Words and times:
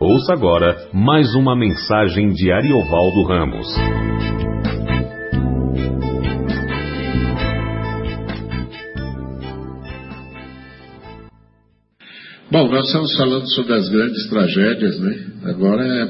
Ouça 0.00 0.32
agora 0.32 0.88
mais 0.94 1.34
uma 1.34 1.56
mensagem 1.56 2.28
de 2.28 2.52
Ariovaldo 2.52 3.24
Ramos. 3.24 3.66
Bom, 12.48 12.68
nós 12.68 12.86
estamos 12.86 13.16
falando 13.16 13.50
sobre 13.50 13.72
as 13.72 13.88
grandes 13.88 14.28
tragédias, 14.28 15.00
né? 15.00 15.26
Agora 15.46 15.84
é 15.84 16.02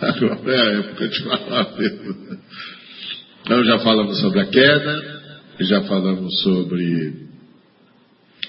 agora 0.08 0.50
é 0.50 0.60
a 0.60 0.78
época 0.78 1.08
de 1.08 1.24
falar 1.24 1.76
mesmo. 1.76 2.38
Então 3.42 3.64
já 3.64 3.78
falamos 3.80 4.18
sobre 4.22 4.40
a 4.40 4.46
queda, 4.46 5.20
já 5.60 5.82
falamos 5.82 6.42
sobre 6.42 7.12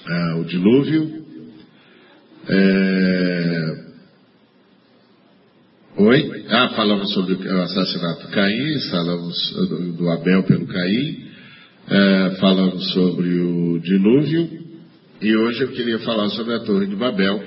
ah, 0.06 0.36
o 0.40 0.44
dilúvio. 0.46 1.26
É... 2.48 3.25
Oi? 6.06 6.44
Ah, 6.50 6.68
falamos 6.68 7.12
sobre 7.12 7.34
o 7.34 7.62
assassinato 7.62 8.28
do 8.28 8.28
Caim, 8.28 8.78
falamos 8.92 9.36
do 9.98 10.08
Abel 10.08 10.44
pelo 10.44 10.64
Caim, 10.64 11.26
é, 11.88 12.30
falamos 12.38 12.92
sobre 12.92 13.40
o 13.40 13.80
dilúvio, 13.80 14.48
e 15.20 15.36
hoje 15.36 15.64
eu 15.64 15.72
queria 15.72 15.98
falar 15.98 16.28
sobre 16.28 16.54
a 16.54 16.60
Torre 16.60 16.86
de 16.86 16.94
Babel, 16.94 17.42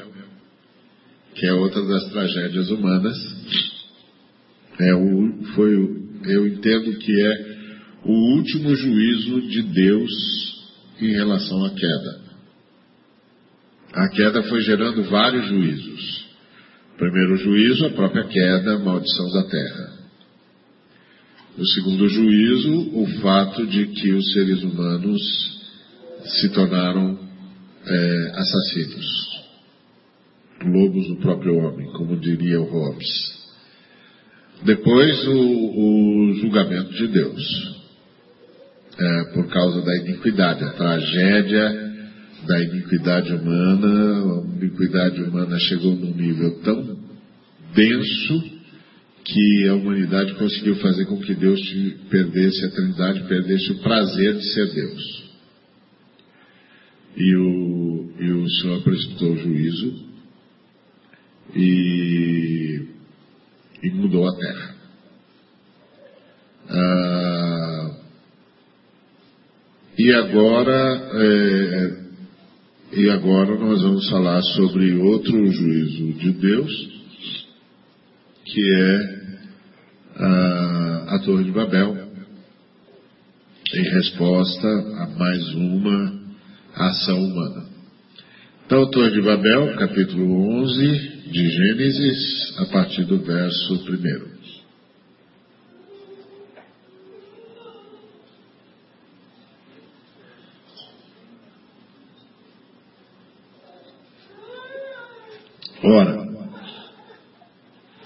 que 1.36 1.46
é 1.46 1.54
outra 1.54 1.82
das 1.86 2.10
tragédias 2.10 2.70
humanas. 2.70 3.16
É 4.78 4.94
o, 4.94 5.44
foi, 5.56 5.74
eu 6.26 6.48
entendo 6.48 6.98
que 6.98 7.14
é 7.14 7.56
o 8.04 8.36
último 8.36 8.76
juízo 8.76 9.42
de 9.44 9.62
Deus 9.62 10.12
em 11.00 11.14
relação 11.14 11.64
à 11.64 11.70
queda. 11.70 12.22
A 13.94 14.10
queda 14.10 14.44
foi 14.44 14.60
gerando 14.60 15.02
vários 15.04 15.48
juízos. 15.48 16.19
Primeiro 17.00 17.38
juízo, 17.38 17.86
a 17.86 17.92
própria 17.92 18.26
queda, 18.26 18.78
maldição 18.80 19.32
da 19.32 19.44
terra. 19.44 20.00
O 21.58 21.66
segundo 21.66 22.08
juízo, 22.10 23.00
o 23.00 23.08
fato 23.22 23.66
de 23.66 23.88
que 23.88 24.12
os 24.12 24.34
seres 24.34 24.62
humanos 24.64 25.22
se 26.26 26.50
tornaram 26.50 27.18
é, 27.86 28.32
assassinos, 28.36 29.06
lobos 30.62 31.08
do 31.08 31.16
próprio 31.18 31.58
homem, 31.58 31.88
como 31.94 32.18
diria 32.18 32.60
o 32.60 32.66
Hobbes. 32.66 33.40
Depois, 34.64 35.28
o, 35.28 35.32
o 35.32 36.34
julgamento 36.36 36.92
de 36.92 37.08
Deus, 37.08 37.80
é, 39.00 39.24
por 39.34 39.48
causa 39.48 39.82
da 39.82 39.98
iniquidade, 39.98 40.64
a 40.66 40.74
tragédia 40.74 41.89
da 42.46 42.64
iniquidade 42.64 43.34
humana. 43.34 44.42
A 44.42 44.56
iniquidade 44.56 45.22
humana 45.24 45.60
chegou 45.60 45.96
num 45.96 46.16
nível 46.16 46.60
tão 46.62 46.98
denso 47.74 48.60
que 49.24 49.68
a 49.68 49.76
humanidade 49.76 50.34
conseguiu 50.36 50.76
fazer 50.78 51.06
com 51.06 51.20
que 51.20 51.36
Deus 51.36 51.60
perdesse 52.10 52.66
a 52.66 52.72
Trindade, 52.72 53.28
perdesse 53.28 53.72
o 53.72 53.80
prazer 53.80 54.36
de 54.36 54.54
ser 54.54 54.74
Deus. 54.74 55.30
E 57.16 57.36
o, 57.36 58.12
e 58.20 58.32
o 58.32 58.50
Senhor 58.50 58.82
precipitou 58.82 59.34
o 59.34 59.38
juízo 59.38 60.10
e, 61.56 62.82
e 63.84 63.90
mudou 63.92 64.28
a 64.28 64.36
terra. 64.36 64.76
Ah, 66.70 68.00
e 69.98 70.14
agora, 70.14 71.10
é, 71.14 72.09
e 72.92 73.10
agora 73.10 73.56
nós 73.56 73.82
vamos 73.82 74.10
falar 74.10 74.42
sobre 74.42 74.96
outro 74.96 75.52
juízo 75.52 76.14
de 76.14 76.32
Deus, 76.32 76.90
que 78.46 78.76
é 78.76 79.20
a, 80.16 81.16
a 81.16 81.20
Torre 81.20 81.44
de 81.44 81.52
Babel, 81.52 82.10
em 83.76 83.84
resposta 83.84 84.68
a 84.68 85.08
mais 85.18 85.54
uma 85.54 86.20
ação 86.76 87.24
humana. 87.24 87.66
Então, 88.66 88.90
Torre 88.90 89.12
de 89.12 89.22
Babel, 89.22 89.76
capítulo 89.76 90.62
11 90.64 91.32
de 91.32 91.50
Gênesis, 91.50 92.58
a 92.58 92.66
partir 92.66 93.04
do 93.04 93.20
verso 93.20 93.74
1. 93.76 94.39
Ora, 105.92 106.30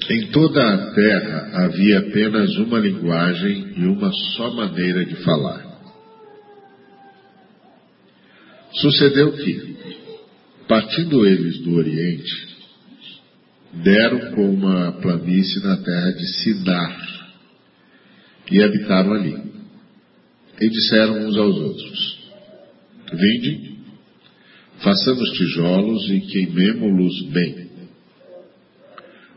em 0.10 0.28
toda 0.32 0.74
a 0.74 0.94
terra 0.94 1.66
havia 1.66 2.00
apenas 2.00 2.56
uma 2.58 2.80
linguagem 2.80 3.74
e 3.78 3.86
uma 3.86 4.12
só 4.36 4.54
maneira 4.54 5.06
de 5.06 5.16
falar. 5.18 5.74
Sucedeu 8.74 9.34
que, 9.34 9.76
partindo 10.68 11.26
eles 11.26 11.60
do 11.60 11.76
Oriente, 11.76 12.48
deram 13.74 14.32
com 14.32 14.50
uma 14.50 14.94
planície 14.94 15.64
na 15.64 15.78
terra 15.78 16.12
de 16.12 16.28
Sinar 16.28 17.14
e 18.52 18.64
habitaram 18.64 19.14
ali. 19.14 19.54
E 20.60 20.70
disseram 20.70 21.28
uns 21.28 21.38
aos 21.38 21.56
outros: 21.56 22.20
Vinde, 23.12 23.78
façamos 24.80 25.30
tijolos 25.32 26.10
e 26.10 26.20
queimemo-los 26.22 27.22
bem. 27.30 27.63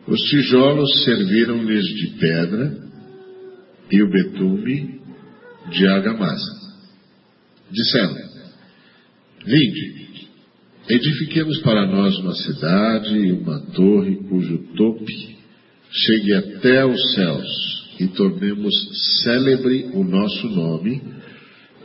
Os 0.07 0.21
tijolos 0.21 1.05
serviram-lhes 1.05 1.85
de 1.85 2.07
pedra 2.19 2.79
e 3.91 4.03
o 4.03 4.11
betume 4.11 5.01
de 5.71 5.87
argamassa. 5.87 6.75
Disseram: 7.71 8.15
Vinde, 9.45 10.29
edifiquemos 10.89 11.61
para 11.61 11.87
nós 11.87 12.17
uma 12.19 12.35
cidade 12.35 13.17
e 13.17 13.33
uma 13.33 13.61
torre 13.73 14.17
cujo 14.29 14.59
tope 14.77 15.37
chegue 15.91 16.35
até 16.35 16.85
os 16.85 17.15
céus 17.15 17.77
e 17.99 18.07
tornemos 18.09 18.75
célebre 19.23 19.91
o 19.95 20.05
nosso 20.05 20.49
nome, 20.49 21.03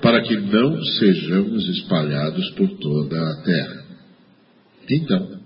para 0.01 0.21
que 0.21 0.35
não 0.35 0.83
sejamos 0.83 1.67
espalhados 1.69 2.49
por 2.51 2.69
toda 2.77 3.17
a 3.17 3.43
terra. 3.43 3.85
Então, 4.89 5.40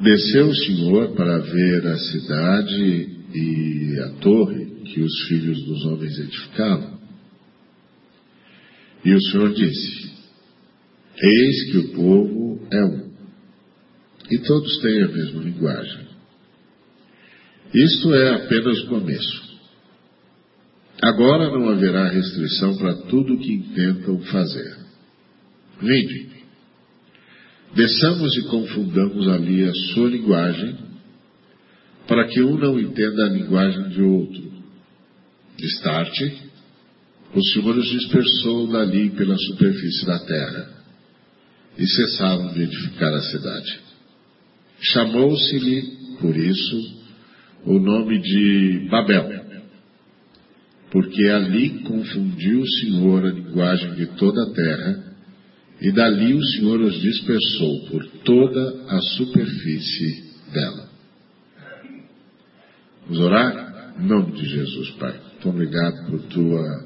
desceu 0.00 0.48
o 0.48 0.56
Senhor 0.56 1.14
para 1.14 1.38
ver 1.38 1.86
a 1.86 1.98
cidade 1.98 3.08
e 3.34 4.00
a 4.00 4.08
torre 4.20 4.66
que 4.84 5.00
os 5.00 5.28
filhos 5.28 5.62
dos 5.64 5.84
homens 5.84 6.18
edificavam. 6.18 6.98
E 9.04 9.12
o 9.12 9.22
Senhor 9.22 9.52
disse: 9.52 10.10
Eis 11.22 11.70
que 11.70 11.78
o 11.78 11.88
povo 11.92 12.66
é 12.72 12.84
um, 12.84 13.10
e 14.30 14.38
todos 14.38 14.80
têm 14.80 15.02
a 15.02 15.08
mesma 15.08 15.42
linguagem. 15.42 16.08
Isto 17.72 18.14
é 18.14 18.34
apenas 18.34 18.80
o 18.80 18.88
começo. 18.88 19.50
Agora 21.02 21.50
não 21.50 21.68
haverá 21.68 22.08
restrição 22.08 22.76
para 22.76 22.94
tudo 23.06 23.34
o 23.34 23.38
que 23.38 23.54
intentam 23.54 24.18
fazer. 24.22 24.76
Vinde, 25.80 26.39
desçamos 27.74 28.36
e 28.36 28.42
confundamos 28.48 29.28
ali 29.28 29.64
a 29.64 29.72
sua 29.92 30.08
linguagem, 30.08 30.76
para 32.06 32.26
que 32.26 32.42
um 32.42 32.58
não 32.58 32.78
entenda 32.78 33.26
a 33.26 33.28
linguagem 33.28 33.88
de 33.90 34.02
outro. 34.02 34.50
Destarte, 35.56 36.50
o 37.34 37.42
Senhor 37.42 37.76
os 37.76 37.88
dispersou 37.88 38.66
dali 38.66 39.10
pela 39.10 39.36
superfície 39.36 40.04
da 40.04 40.18
terra 40.18 40.70
e 41.78 41.86
cessaram 41.86 42.52
de 42.52 42.62
edificar 42.62 43.12
a 43.12 43.22
cidade. 43.22 43.80
Chamou-se-lhe, 44.80 46.16
por 46.20 46.36
isso, 46.36 47.00
o 47.64 47.78
nome 47.78 48.20
de 48.20 48.88
Babel, 48.90 49.40
porque 50.90 51.26
ali 51.26 51.82
confundiu 51.84 52.60
o 52.60 52.68
Senhor 52.68 53.24
a 53.24 53.30
linguagem 53.30 53.94
de 53.94 54.06
toda 54.16 54.42
a 54.42 54.52
terra, 54.52 55.09
e 55.80 55.90
dali 55.92 56.34
o 56.34 56.44
Senhor 56.44 56.80
os 56.80 57.00
dispersou 57.00 57.86
por 57.86 58.06
toda 58.24 58.84
a 58.88 59.00
superfície 59.00 60.30
dela. 60.52 60.88
Vamos 63.06 63.20
orar? 63.20 63.94
Em 63.98 64.06
nome 64.06 64.32
de 64.32 64.46
Jesus, 64.46 64.90
Pai. 64.92 65.12
Muito 65.12 65.48
obrigado 65.48 66.06
por 66.06 66.20
tua 66.28 66.84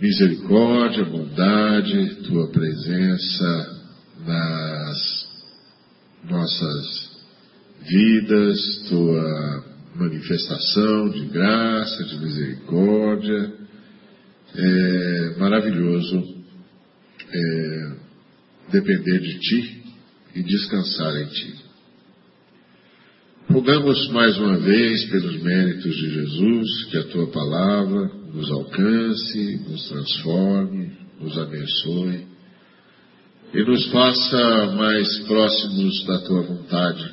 misericórdia, 0.00 1.04
bondade, 1.04 2.16
tua 2.26 2.48
presença 2.48 3.80
nas 4.26 5.28
nossas 6.28 7.10
vidas, 7.82 8.88
tua 8.88 9.64
manifestação 9.94 11.10
de 11.10 11.26
graça, 11.26 12.04
de 12.04 12.18
misericórdia. 12.18 13.52
É 14.54 15.38
maravilhoso 15.38 16.39
é, 17.32 17.92
depender 18.70 19.20
de 19.20 19.38
ti 19.38 19.82
e 20.34 20.42
descansar 20.42 21.16
em 21.16 21.26
Ti. 21.26 21.54
Rogamos 23.50 24.08
mais 24.10 24.38
uma 24.38 24.58
vez 24.58 25.10
pelos 25.10 25.42
méritos 25.42 25.96
de 25.96 26.10
Jesus, 26.14 26.84
que 26.84 26.98
a 26.98 27.04
Tua 27.04 27.26
palavra 27.32 28.08
nos 28.32 28.48
alcance, 28.50 29.56
nos 29.68 29.88
transforme, 29.88 30.92
nos 31.20 31.36
abençoe 31.36 32.26
e 33.52 33.64
nos 33.64 33.86
faça 33.90 34.66
mais 34.76 35.18
próximos 35.26 36.06
da 36.06 36.18
Tua 36.20 36.42
vontade, 36.42 37.12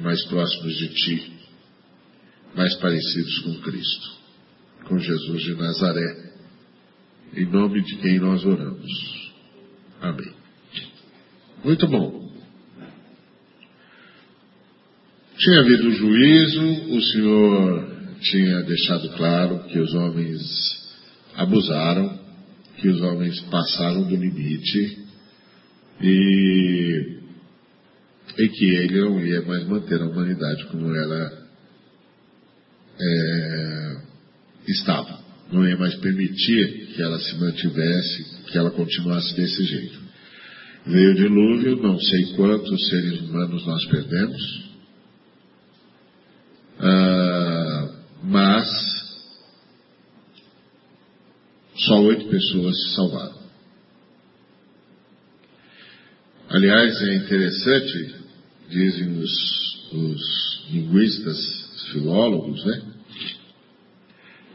mais 0.00 0.24
próximos 0.26 0.76
de 0.76 0.88
Ti, 0.88 1.32
mais 2.54 2.74
parecidos 2.76 3.38
com 3.40 3.54
Cristo, 3.60 4.10
com 4.84 4.98
Jesus 4.98 5.42
de 5.42 5.54
Nazaré, 5.56 6.33
em 7.36 7.46
nome 7.46 7.82
de 7.82 7.96
quem 7.96 8.18
nós 8.18 8.44
oramos. 8.44 9.32
Amém. 10.00 10.32
Muito 11.64 11.86
bom. 11.88 12.30
Tinha 15.36 15.60
havido 15.60 15.90
juízo, 15.90 16.62
o 16.94 17.02
Senhor 17.02 17.94
tinha 18.20 18.62
deixado 18.62 19.08
claro 19.16 19.64
que 19.64 19.78
os 19.78 19.92
homens 19.94 20.40
abusaram, 21.34 22.18
que 22.76 22.88
os 22.88 23.00
homens 23.00 23.40
passaram 23.50 24.04
do 24.04 24.16
limite 24.16 25.04
e, 26.00 27.18
e 28.38 28.48
que 28.48 28.64
ele 28.64 29.00
não 29.00 29.20
ia 29.20 29.42
mais 29.42 29.66
manter 29.66 30.00
a 30.00 30.06
humanidade 30.06 30.66
como 30.66 30.94
ela 30.94 31.48
é, 33.00 33.96
estava. 34.68 35.23
Não 35.52 35.66
ia 35.68 35.76
mais 35.76 35.94
permitir 35.96 36.86
que 36.94 37.02
ela 37.02 37.18
se 37.18 37.36
mantivesse, 37.36 38.24
que 38.50 38.58
ela 38.58 38.70
continuasse 38.70 39.34
desse 39.36 39.64
jeito. 39.64 39.98
Veio 40.86 41.12
o 41.12 41.14
dilúvio, 41.14 41.82
não 41.82 41.98
sei 41.98 42.34
quantos 42.34 42.88
seres 42.88 43.20
humanos 43.20 43.66
nós 43.66 43.84
perdemos, 43.86 44.64
ah, 46.78 47.94
mas 48.22 48.68
só 51.76 52.00
oito 52.02 52.28
pessoas 52.28 52.76
se 52.82 52.94
salvaram. 52.94 53.44
Aliás, 56.50 57.02
é 57.02 57.14
interessante, 57.14 58.14
dizem 58.68 59.18
os, 59.18 59.92
os 59.92 60.66
linguistas, 60.70 61.38
os 61.76 61.88
filólogos, 61.92 62.64
né? 62.64 62.93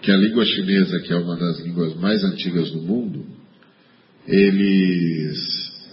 Que 0.09 0.13
a 0.13 0.17
língua 0.17 0.43
chinesa, 0.43 1.01
que 1.01 1.13
é 1.13 1.17
uma 1.17 1.35
das 1.35 1.59
línguas 1.59 1.93
mais 1.97 2.23
antigas 2.23 2.71
do 2.71 2.81
mundo, 2.81 3.27
eles 4.25 5.37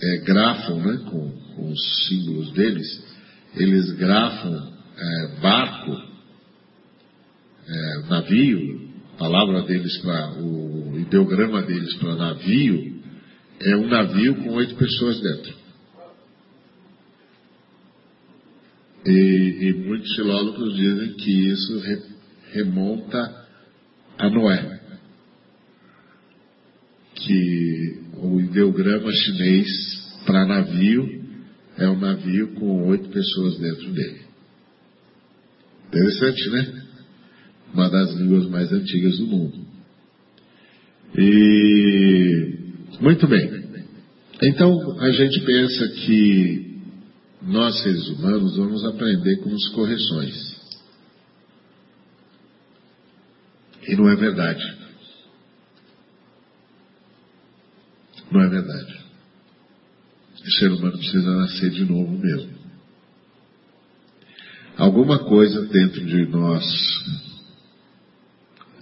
é, 0.01 0.17
grafam, 0.25 0.79
né, 0.79 1.05
com, 1.11 1.31
com, 1.55 1.71
os 1.71 2.07
símbolos 2.09 2.51
deles, 2.53 3.05
eles 3.55 3.93
grafam 3.93 4.73
é, 4.97 5.41
barco 5.43 6.03
é, 7.69 8.09
navio, 8.09 8.89
palavra 9.19 9.61
deles 9.65 9.99
para 9.99 10.41
o 10.41 10.99
ideograma 10.99 11.61
deles 11.61 11.93
para 11.97 12.15
navio 12.15 13.03
é 13.61 13.77
um 13.77 13.87
navio 13.87 14.37
com 14.37 14.55
oito 14.55 14.77
pessoas 14.77 15.21
dentro. 15.21 15.55
E, 19.05 19.59
e 19.61 19.73
muitos 19.75 20.11
filólogos 20.15 20.75
dizem 20.75 21.13
que 21.17 21.49
isso 21.51 21.81
re, 21.81 22.03
remonta 22.55 23.46
a 24.19 24.31
Noé, 24.31 24.81
que 27.15 28.01
o 28.19 28.41
ideograma 28.41 29.13
chinês 29.13 29.69
para 30.25 30.47
navio 30.47 31.25
é 31.79 31.89
um 31.89 31.99
navio 31.99 32.55
com 32.55 32.89
oito 32.89 33.09
pessoas 33.11 33.59
dentro 33.59 33.93
dele. 33.93 34.21
Interessante, 35.89 36.51
né? 36.51 36.87
uma 37.73 37.91
das 37.91 38.15
línguas 38.15 38.49
mais 38.49 38.73
antigas 38.73 39.19
do 39.19 39.27
mundo. 39.27 39.67
E 41.17 42.55
muito 43.01 43.27
bem. 43.27 43.67
Então 44.43 44.99
a 45.01 45.11
gente 45.11 45.41
pensa 45.41 45.89
que 45.89 46.77
nós 47.43 47.83
seres 47.83 48.09
humanos 48.09 48.57
vamos 48.57 48.85
aprender 48.85 49.37
com 49.39 49.55
as 49.55 49.69
correções. 49.69 50.56
E 53.89 53.95
não 53.95 54.09
é 54.09 54.17
verdade. 54.17 54.77
Não 58.31 58.43
é 58.43 58.49
verdade. 58.49 59.01
O 60.45 60.51
ser 60.53 60.73
humano 60.73 60.99
precisa 60.99 61.31
nascer 61.31 61.71
de 61.71 61.85
novo 61.85 62.19
mesmo. 62.19 62.57
Alguma 64.77 65.19
coisa 65.21 65.67
dentro 65.67 66.05
de 66.05 66.27
nós 66.27 66.65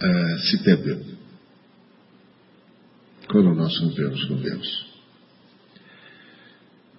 uh, 0.01 0.39
se 0.39 0.63
perdeu. 0.63 1.05
Quando 3.29 3.55
nós 3.55 3.77
rompemos 3.79 4.23
com 4.25 4.35
Deus. 4.35 4.85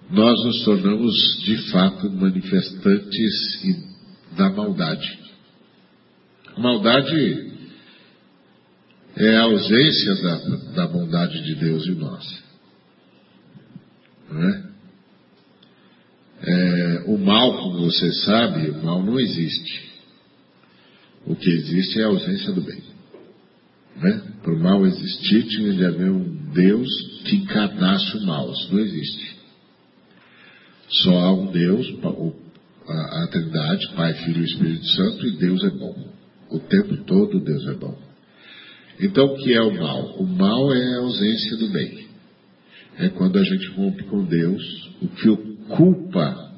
Nós 0.09 0.43
nos 0.45 0.63
tornamos, 0.63 1.13
de 1.43 1.71
fato, 1.71 2.09
manifestantes 2.09 3.85
da 4.37 4.49
maldade. 4.49 5.19
Maldade 6.57 7.56
é 9.19 9.35
a 9.35 9.43
ausência 9.43 10.15
da, 10.15 10.35
da 10.75 10.87
bondade 10.87 11.41
de 11.43 11.55
Deus 11.55 11.87
em 11.87 11.95
nós. 11.95 12.43
Não 14.29 14.49
é? 14.49 14.67
É, 16.39 17.03
o 17.07 17.17
mal, 17.17 17.57
como 17.57 17.85
você 17.85 18.13
sabe, 18.13 18.69
o 18.69 18.83
mal 18.83 19.01
não 19.01 19.19
existe. 19.19 19.87
O 21.25 21.35
que 21.35 21.49
existe 21.49 21.99
é 21.99 22.03
a 22.03 22.07
ausência 22.07 22.53
do 22.53 22.61
bem. 22.61 22.81
Né? 23.95 24.21
Para 24.43 24.53
o 24.53 24.59
mal 24.59 24.85
existir, 24.85 25.47
tinha 25.47 25.73
de 25.73 25.83
haver 25.83 26.11
um 26.11 26.51
Deus 26.53 26.87
que 27.25 27.37
encarnasse 27.37 28.17
o 28.17 28.25
mal. 28.25 28.51
Isso 28.51 28.71
não 28.71 28.79
existe. 28.79 29.35
Só 30.89 31.17
há 31.17 31.33
um 31.33 31.51
Deus, 31.51 31.87
a, 32.87 33.23
a 33.23 33.27
Trindade, 33.27 33.93
Pai, 33.95 34.13
Filho 34.13 34.41
e 34.41 34.45
Espírito 34.45 34.85
Santo, 34.85 35.25
e 35.25 35.37
Deus 35.37 35.63
é 35.63 35.69
bom. 35.71 36.13
O 36.51 36.59
tempo 36.59 36.97
todo 37.03 37.43
Deus 37.43 37.67
é 37.67 37.73
bom. 37.73 38.06
Então 38.99 39.25
o 39.25 39.37
que 39.37 39.53
é 39.53 39.61
o 39.61 39.73
mal? 39.73 40.17
O 40.17 40.25
mal 40.25 40.73
é 40.73 40.95
a 40.95 40.99
ausência 40.99 41.57
do 41.57 41.69
bem. 41.69 42.07
É 42.97 43.09
quando 43.09 43.37
a 43.37 43.43
gente 43.43 43.67
rompe 43.71 44.03
com 44.05 44.25
Deus, 44.25 44.89
o 45.01 45.07
que 45.07 45.29
ocupa, 45.29 46.51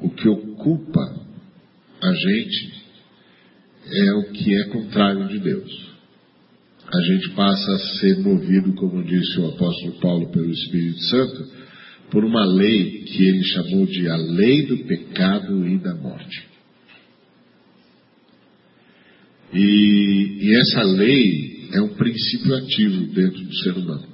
o 0.00 0.10
que 0.10 0.28
ocupa 0.28 1.22
a 2.02 2.12
gente 2.12 2.82
é 3.86 4.12
o 4.14 4.32
que 4.32 4.54
é 4.54 4.64
contrário 4.64 5.28
de 5.28 5.38
Deus. 5.38 5.92
A 6.92 7.00
gente 7.00 7.30
passa 7.30 7.72
a 7.72 7.78
ser 8.00 8.18
movido, 8.20 8.74
como 8.74 9.02
disse 9.02 9.40
o 9.40 9.48
apóstolo 9.48 9.92
Paulo, 10.00 10.30
pelo 10.30 10.50
Espírito 10.50 11.00
Santo, 11.04 11.50
por 12.10 12.22
uma 12.22 12.44
lei 12.44 13.04
que 13.04 13.22
ele 13.22 13.44
chamou 13.44 13.86
de 13.86 14.08
a 14.08 14.16
lei 14.16 14.66
do 14.66 14.78
pecado 14.84 15.66
e 15.66 15.78
da 15.78 15.94
morte. 15.94 16.48
E, 19.54 20.38
e 20.42 20.60
essa 20.60 20.82
lei 20.82 21.51
é 21.72 21.80
um 21.80 21.94
princípio 21.94 22.54
ativo 22.54 23.06
dentro 23.14 23.42
do 23.42 23.56
ser 23.56 23.72
humano. 23.72 24.06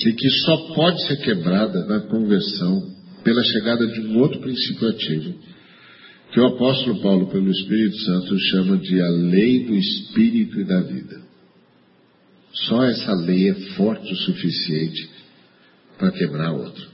E 0.00 0.12
que 0.12 0.30
só 0.44 0.74
pode 0.74 1.06
ser 1.06 1.16
quebrada 1.18 1.86
na 1.86 2.00
conversão 2.00 2.98
pela 3.22 3.42
chegada 3.42 3.86
de 3.86 4.00
um 4.00 4.18
outro 4.18 4.40
princípio 4.40 4.88
ativo, 4.88 5.34
que 6.32 6.40
o 6.40 6.46
apóstolo 6.46 7.00
Paulo, 7.00 7.26
pelo 7.28 7.50
Espírito 7.50 7.96
Santo, 7.98 8.38
chama 8.50 8.76
de 8.78 9.00
a 9.00 9.08
lei 9.08 9.64
do 9.64 9.74
Espírito 9.74 10.60
e 10.60 10.64
da 10.64 10.80
vida. 10.82 11.20
Só 12.52 12.84
essa 12.84 13.12
lei 13.14 13.50
é 13.50 13.54
forte 13.76 14.12
o 14.12 14.16
suficiente 14.16 15.08
para 15.98 16.12
quebrar 16.12 16.48
a 16.48 16.52
outra. 16.52 16.84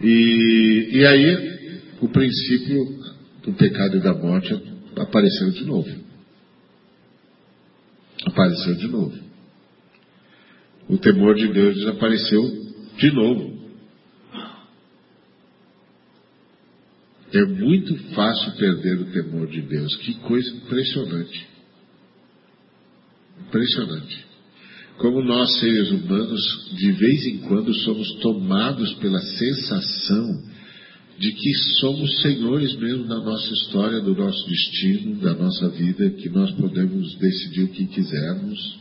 E, 0.00 0.88
e 0.92 1.06
aí, 1.06 1.80
o 2.00 2.08
princípio 2.08 2.98
do 3.44 3.52
pecado 3.52 3.96
e 3.96 4.00
da 4.00 4.14
morte 4.14 4.71
apareceu 4.96 5.50
de 5.50 5.64
novo. 5.64 5.90
Apareceu 8.24 8.74
de 8.76 8.88
novo. 8.88 9.18
O 10.88 10.98
temor 10.98 11.34
de 11.34 11.48
Deus 11.52 11.76
desapareceu 11.76 12.42
de 12.98 13.10
novo. 13.12 13.52
É 17.32 17.44
muito 17.46 17.96
fácil 18.14 18.52
perder 18.52 19.00
o 19.00 19.12
temor 19.12 19.46
de 19.46 19.62
Deus. 19.62 19.96
Que 19.96 20.14
coisa 20.20 20.50
impressionante. 20.50 21.46
Impressionante. 23.40 24.26
Como 24.98 25.22
nós, 25.22 25.58
seres 25.58 25.90
humanos, 25.90 26.70
de 26.76 26.92
vez 26.92 27.26
em 27.26 27.38
quando 27.38 27.72
somos 27.74 28.06
tomados 28.20 28.92
pela 28.94 29.18
sensação 29.18 30.51
de 31.22 31.30
que 31.30 31.54
somos 31.78 32.20
senhores 32.20 32.74
mesmo 32.74 33.04
da 33.04 33.20
nossa 33.20 33.54
história, 33.54 34.00
do 34.00 34.12
nosso 34.12 34.44
destino, 34.48 35.20
da 35.20 35.32
nossa 35.32 35.68
vida, 35.68 36.10
que 36.10 36.28
nós 36.28 36.50
podemos 36.50 37.14
decidir 37.14 37.62
o 37.62 37.68
que 37.68 37.86
quisermos. 37.86 38.80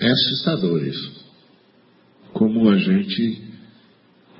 É 0.00 0.10
assustador 0.10 0.84
isso. 0.84 1.12
gente 2.76 3.40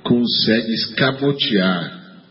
consegue 0.03 0.73
escamotear, 0.73 2.21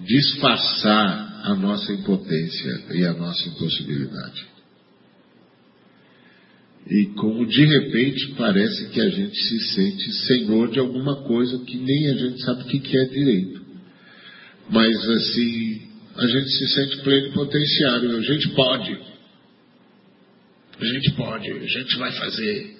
disfarçar 0.00 1.40
a 1.44 1.54
nossa 1.54 1.90
impotência 1.94 2.84
e 2.92 3.06
a 3.06 3.14
nossa 3.14 3.48
impossibilidade. 3.48 4.49
E 6.88 7.06
como 7.16 7.46
de 7.46 7.64
repente 7.64 8.34
parece 8.36 8.88
que 8.90 9.00
a 9.00 9.08
gente 9.08 9.36
se 9.36 9.60
sente 9.74 10.12
senhor 10.26 10.70
de 10.70 10.78
alguma 10.78 11.22
coisa 11.22 11.58
que 11.64 11.76
nem 11.76 12.10
a 12.10 12.14
gente 12.14 12.42
sabe 12.42 12.62
o 12.62 12.66
que 12.66 12.98
é 12.98 13.04
direito. 13.06 13.60
Mas 14.70 15.08
assim, 15.08 15.82
a 16.16 16.26
gente 16.26 16.48
se 16.50 16.68
sente 16.68 16.96
plenipotenciário, 17.02 18.16
a 18.16 18.22
gente 18.22 18.48
pode. 18.50 18.98
A 20.80 20.84
gente 20.84 21.12
pode, 21.12 21.50
a 21.50 21.66
gente 21.66 21.98
vai 21.98 22.12
fazer. 22.12 22.76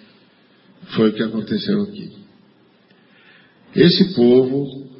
Foi 0.96 1.10
o 1.10 1.12
que 1.12 1.22
aconteceu 1.22 1.82
aqui. 1.82 2.12
Esse 3.76 4.14
povo 4.14 4.90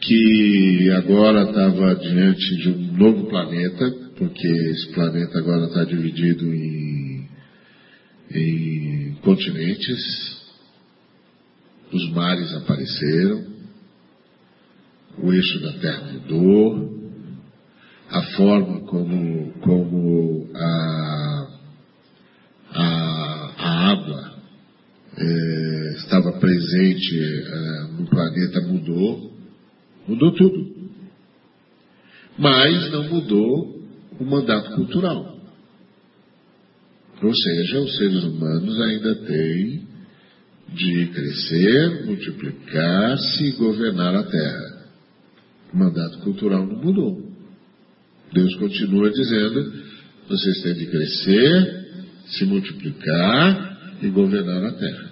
que 0.00 0.90
agora 0.96 1.42
estava 1.42 1.94
diante 1.96 2.56
de 2.56 2.68
um 2.70 2.96
novo 2.96 3.28
planeta, 3.28 3.90
porque 4.16 4.48
esse 4.70 4.88
planeta 4.92 5.38
agora 5.38 5.66
está 5.66 5.84
dividido 5.84 6.46
em, 6.52 6.97
em 8.30 9.14
continentes, 9.22 10.38
os 11.92 12.10
mares 12.10 12.52
apareceram, 12.54 13.46
o 15.18 15.32
eixo 15.32 15.60
da 15.60 15.72
Terra 15.74 16.12
mudou, 16.12 16.98
a 18.10 18.22
forma 18.36 18.80
como, 18.86 19.52
como 19.60 20.50
a, 20.54 21.48
a, 22.72 23.54
a 23.56 23.90
água 23.90 24.38
é, 25.16 25.94
estava 25.96 26.32
presente 26.38 27.18
é, 27.18 27.82
no 27.98 28.06
planeta 28.06 28.60
mudou, 28.62 29.32
mudou 30.06 30.32
tudo. 30.32 30.78
Mas 32.38 32.90
não 32.92 33.08
mudou 33.08 33.82
o 34.18 34.24
mandato 34.24 34.74
cultural. 34.74 35.37
Ou 37.22 37.34
seja, 37.34 37.80
os 37.80 37.96
seres 37.96 38.24
humanos 38.24 38.80
ainda 38.80 39.14
têm 39.26 39.88
de 40.72 41.06
crescer, 41.06 42.04
multiplicar-se 42.06 43.44
e 43.44 43.52
governar 43.52 44.14
a 44.14 44.22
Terra. 44.24 44.78
O 45.72 45.76
mandato 45.76 46.18
cultural 46.20 46.66
não 46.66 46.76
mudou. 46.76 47.28
Deus 48.32 48.54
continua 48.56 49.10
dizendo: 49.10 49.72
vocês 50.28 50.62
têm 50.62 50.74
de 50.74 50.86
crescer, 50.86 51.88
se 52.26 52.44
multiplicar 52.44 53.96
e 54.02 54.08
governar 54.08 54.64
a 54.64 54.72
terra. 54.72 55.08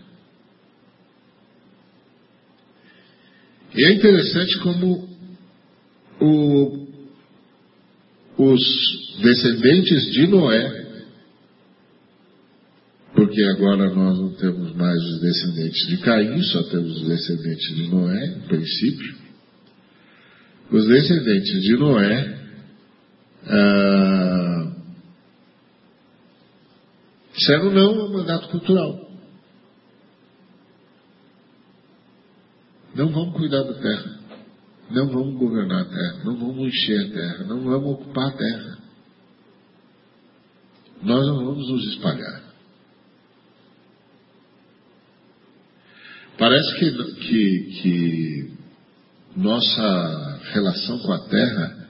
E 3.75 3.85
é 3.85 3.93
interessante 3.93 4.59
como 4.59 5.09
o, 6.21 6.87
os 8.39 9.19
descendentes 9.23 10.13
de 10.13 10.27
Noé, 10.29 10.86
porque 13.17 13.43
agora 13.45 13.89
nós 13.95 14.19
não 14.19 14.33
temos 14.35 14.75
mais 14.77 15.03
os 15.03 15.21
descendentes 15.23 15.87
de 15.89 15.97
Caim, 16.03 16.43
só 16.43 16.63
temos 16.65 17.01
os 17.01 17.09
descendentes 17.09 17.75
de 17.75 17.89
Noé, 17.89 18.27
em 18.27 18.41
princípio. 18.43 19.17
Os 20.71 20.87
descendentes 20.87 21.63
de 21.63 21.77
Noé 21.79 22.39
ah, 23.47 24.77
disseram 27.35 27.71
não 27.73 28.01
ao 28.03 28.13
mandato 28.13 28.49
cultural. 28.51 29.07
Não 32.95 33.09
vamos 33.09 33.35
cuidar 33.35 33.63
da 33.63 33.75
terra. 33.75 34.19
Não 34.91 35.09
vamos 35.09 35.39
governar 35.39 35.83
a 35.83 35.85
terra. 35.85 36.25
Não 36.25 36.37
vamos 36.37 36.67
encher 36.67 37.01
a 37.01 37.13
terra. 37.13 37.45
Não 37.45 37.63
vamos 37.63 37.93
ocupar 37.93 38.29
a 38.29 38.37
terra. 38.37 38.79
Nós 41.03 41.27
não 41.27 41.45
vamos 41.45 41.69
nos 41.71 41.95
espalhar. 41.95 42.46
Parece 46.39 46.79
que, 46.79 46.91
que, 47.15 47.61
que 47.81 48.51
nossa 49.37 50.41
relação 50.53 50.99
com 50.99 51.13
a 51.13 51.29
terra 51.29 51.87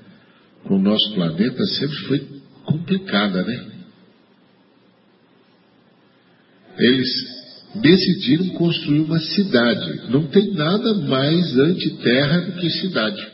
com 0.64 0.76
o 0.76 0.82
nosso 0.82 1.14
planeta 1.14 1.64
sempre 1.64 1.96
foi 2.08 2.26
complicada, 2.64 3.42
né? 3.44 3.66
Eles 6.78 7.08
decidiram 7.76 8.48
construir 8.50 9.00
uma 9.00 9.18
cidade. 9.18 10.10
Não 10.10 10.26
tem 10.26 10.52
nada 10.52 10.94
mais 10.94 11.56
anti-terra 11.56 12.40
do 12.40 12.52
que 12.52 12.70
cidade. 12.70 13.26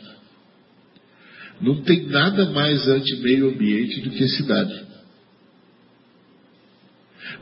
Não 1.61 1.81
tem 1.81 2.07
nada 2.07 2.49
mais 2.51 2.87
anti-meio 2.87 3.49
ambiente 3.49 4.01
do 4.01 4.11
que 4.11 4.27
cidade. 4.27 4.83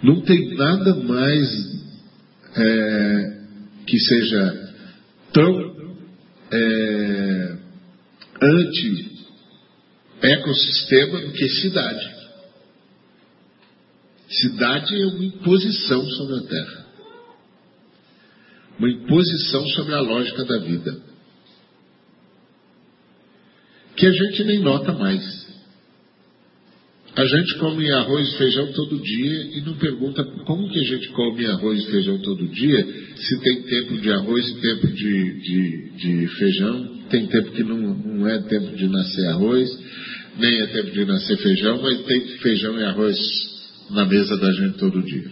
Não 0.02 0.22
tem 0.22 0.56
nada 0.56 0.96
mais 0.96 1.82
é, 2.56 3.41
que 3.86 3.98
seja 4.00 4.74
tão 5.34 5.96
é, 6.52 7.58
anti 8.42 9.12
ecossistema 10.22 11.20
do 11.22 11.32
que 11.32 11.48
cidade. 11.50 12.22
Cidade 14.30 15.02
é 15.02 15.06
uma 15.08 15.26
imposição 15.26 16.08
sobre 16.10 16.38
a 16.38 16.42
terra. 16.44 16.86
Uma 18.80 18.90
imposição 18.90 19.68
sobre 19.68 19.94
a 19.94 20.00
lógica 20.00 20.46
da 20.46 20.60
vida. 20.60 21.02
Que 23.96 24.08
a 24.08 24.12
gente 24.12 24.44
nem 24.46 24.60
nota 24.60 24.94
mais. 24.94 25.41
A 27.14 27.26
gente 27.26 27.58
come 27.58 27.92
arroz 27.92 28.26
e 28.30 28.38
feijão 28.38 28.72
todo 28.72 28.98
dia 28.98 29.58
e 29.58 29.62
não 29.62 29.76
pergunta 29.76 30.24
como 30.46 30.70
que 30.70 30.80
a 30.80 30.84
gente 30.84 31.10
come 31.10 31.46
arroz 31.46 31.82
e 31.82 31.92
feijão 31.92 32.18
todo 32.20 32.48
dia, 32.48 32.88
se 33.18 33.40
tem 33.42 33.64
tempo 33.64 33.98
de 33.98 34.12
arroz 34.12 34.48
e 34.48 34.62
tempo 34.62 34.88
de, 34.88 35.42
de, 35.42 35.90
de 35.98 36.28
feijão, 36.36 37.00
tem 37.10 37.28
tempo 37.28 37.52
que 37.52 37.64
não, 37.64 37.78
não 37.78 38.28
é 38.30 38.42
tempo 38.44 38.78
de 38.78 38.88
nascer 38.88 39.28
arroz, 39.28 39.70
nem 40.38 40.62
é 40.62 40.68
tempo 40.68 40.92
de 40.92 41.04
nascer 41.04 41.38
feijão, 41.38 41.82
mas 41.82 42.02
tem 42.06 42.22
feijão 42.38 42.80
e 42.80 42.84
arroz 42.86 43.18
na 43.90 44.06
mesa 44.06 44.38
da 44.38 44.52
gente 44.54 44.78
todo 44.78 45.04
dia. 45.04 45.32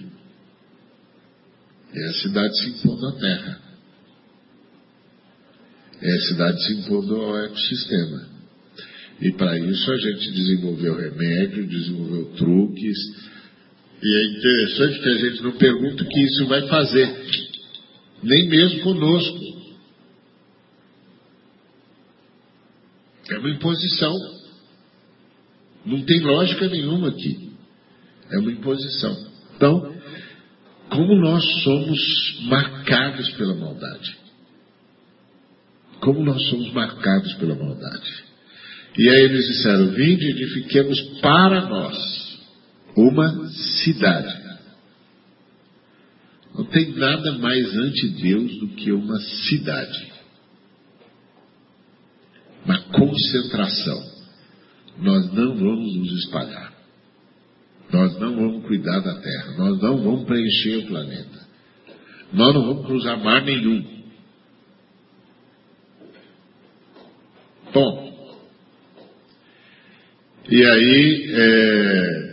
É 1.94 2.06
a 2.06 2.14
cidade 2.14 2.60
se 2.60 2.70
impondo 2.72 3.08
à 3.08 3.12
terra. 3.14 3.62
É 6.02 6.14
a 6.14 6.22
cidade 6.22 6.64
se 6.66 6.74
impondo 6.74 7.16
ao 7.16 7.38
ecossistema. 7.46 8.29
E 9.22 9.32
para 9.34 9.58
isso 9.60 9.92
a 9.92 9.98
gente 9.98 10.32
desenvolveu 10.32 10.96
remédio, 10.96 11.68
desenvolveu 11.68 12.26
truques. 12.38 12.98
E 14.02 14.16
é 14.16 14.26
interessante 14.26 15.00
que 15.00 15.10
a 15.10 15.18
gente 15.18 15.44
não 15.44 15.52
pergunta 15.58 16.04
o 16.04 16.08
que 16.08 16.22
isso 16.22 16.48
vai 16.48 16.66
fazer, 16.68 17.10
nem 18.24 18.48
mesmo 18.48 18.82
conosco. 18.82 19.60
É 23.30 23.38
uma 23.38 23.50
imposição. 23.50 24.14
Não 25.86 26.02
tem 26.04 26.22
lógica 26.22 26.68
nenhuma 26.68 27.10
aqui. 27.10 27.52
É 28.32 28.40
uma 28.40 28.52
imposição. 28.52 29.16
Então, 29.56 29.96
como 30.90 31.16
nós 31.16 31.44
somos 31.64 32.40
marcados 32.48 33.30
pela 33.32 33.54
maldade. 33.54 34.18
Como 36.00 36.24
nós 36.24 36.42
somos 36.50 36.72
marcados 36.74 37.34
pela 37.34 37.56
maldade. 37.56 38.29
E 38.98 39.10
aí 39.10 39.24
eles 39.24 39.46
disseram: 39.46 39.92
Vinde 39.92 40.26
e 40.26 40.32
edifiquemos 40.32 41.02
para 41.22 41.68
nós 41.68 41.98
uma 42.96 43.50
cidade. 43.84 44.40
Não 46.56 46.66
tem 46.66 46.94
nada 46.96 47.38
mais 47.38 47.76
anti-Deus 47.76 48.60
do 48.60 48.68
que 48.70 48.92
uma 48.92 49.18
cidade. 49.20 50.12
Uma 52.66 52.80
concentração 52.92 54.20
nós 55.02 55.32
não 55.34 55.56
vamos 55.56 55.96
nos 55.96 56.12
espalhar. 56.24 56.74
Nós 57.92 58.20
não 58.20 58.36
vamos 58.36 58.68
cuidar 58.68 59.00
da 59.00 59.16
terra. 59.16 59.56
Nós 59.58 59.82
não 59.82 60.04
vamos 60.04 60.26
preencher 60.26 60.78
o 60.78 60.88
planeta. 60.88 61.48
Nós 62.34 62.54
não 62.54 62.66
vamos 62.66 62.86
cruzar 62.86 63.24
mar 63.24 63.44
nenhum. 63.44 63.84
Bom. 67.74 68.09
E 70.52 70.66
aí, 70.66 71.32
é, 71.32 72.30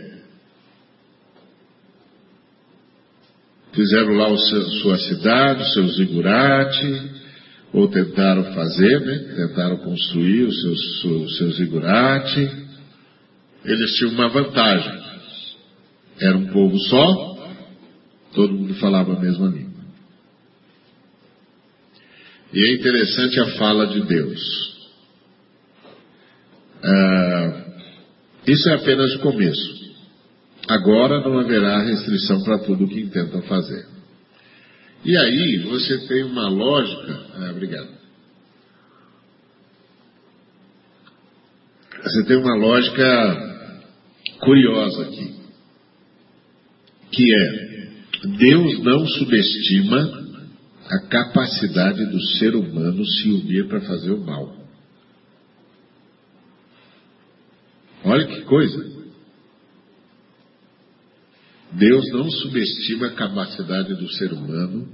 fizeram 3.73 4.13
lá 4.13 4.27
o 4.27 4.37
seu, 4.39 4.63
sua 4.81 4.97
cidade, 4.97 5.61
o 5.61 5.65
seu 5.65 5.87
zigurate, 5.89 7.11
ou 7.71 7.87
tentaram 7.87 8.43
fazer, 8.55 9.01
né? 9.01 9.35
tentaram 9.35 9.77
construir 9.77 10.45
o 10.45 10.51
seu, 10.51 10.75
seu, 10.75 11.29
seu 11.29 11.51
zigurate. 11.51 12.49
Eles 13.63 13.91
tinham 13.93 14.13
uma 14.13 14.29
vantagem. 14.29 14.99
Era 16.19 16.37
um 16.37 16.47
povo 16.47 16.75
só, 16.79 17.51
todo 18.33 18.53
mundo 18.55 18.73
falava 18.75 19.13
a 19.13 19.19
mesma 19.19 19.47
língua. 19.47 19.83
E 22.51 22.67
é 22.67 22.73
interessante 22.73 23.39
a 23.39 23.57
fala 23.57 23.85
de 23.85 24.01
Deus. 24.07 24.87
Ah, 26.81 27.66
isso 28.47 28.69
é 28.69 28.75
apenas 28.75 29.13
o 29.15 29.19
começo. 29.19 29.87
Agora 30.67 31.21
não 31.21 31.39
haverá 31.39 31.81
restrição 31.81 32.43
para 32.43 32.59
tudo 32.59 32.85
o 32.85 32.87
que 32.87 33.01
intentam 33.01 33.41
fazer. 33.43 33.85
E 35.05 35.15
aí 35.15 35.57
você 35.59 36.07
tem 36.07 36.23
uma 36.23 36.49
lógica. 36.49 37.25
Ah, 37.35 37.51
obrigado. 37.51 37.89
Você 42.03 42.25
tem 42.25 42.37
uma 42.37 42.55
lógica 42.55 43.47
curiosa 44.39 45.03
aqui. 45.03 45.35
Que 47.11 47.23
é, 47.33 48.27
Deus 48.37 48.79
não 48.83 49.05
subestima 49.07 50.27
a 50.89 50.99
capacidade 51.07 52.05
do 52.05 52.21
ser 52.37 52.55
humano 52.55 53.05
se 53.05 53.29
unir 53.29 53.67
para 53.67 53.81
fazer 53.81 54.11
o 54.11 54.25
mal. 54.25 54.66
Olha 58.07 58.25
que 58.25 58.41
coisa. 58.43 58.97
Deus 61.73 62.09
não 62.13 62.29
subestima 62.31 63.07
a 63.07 63.15
capacidade 63.15 63.93
do 63.95 64.09
ser 64.13 64.31
humano 64.31 64.87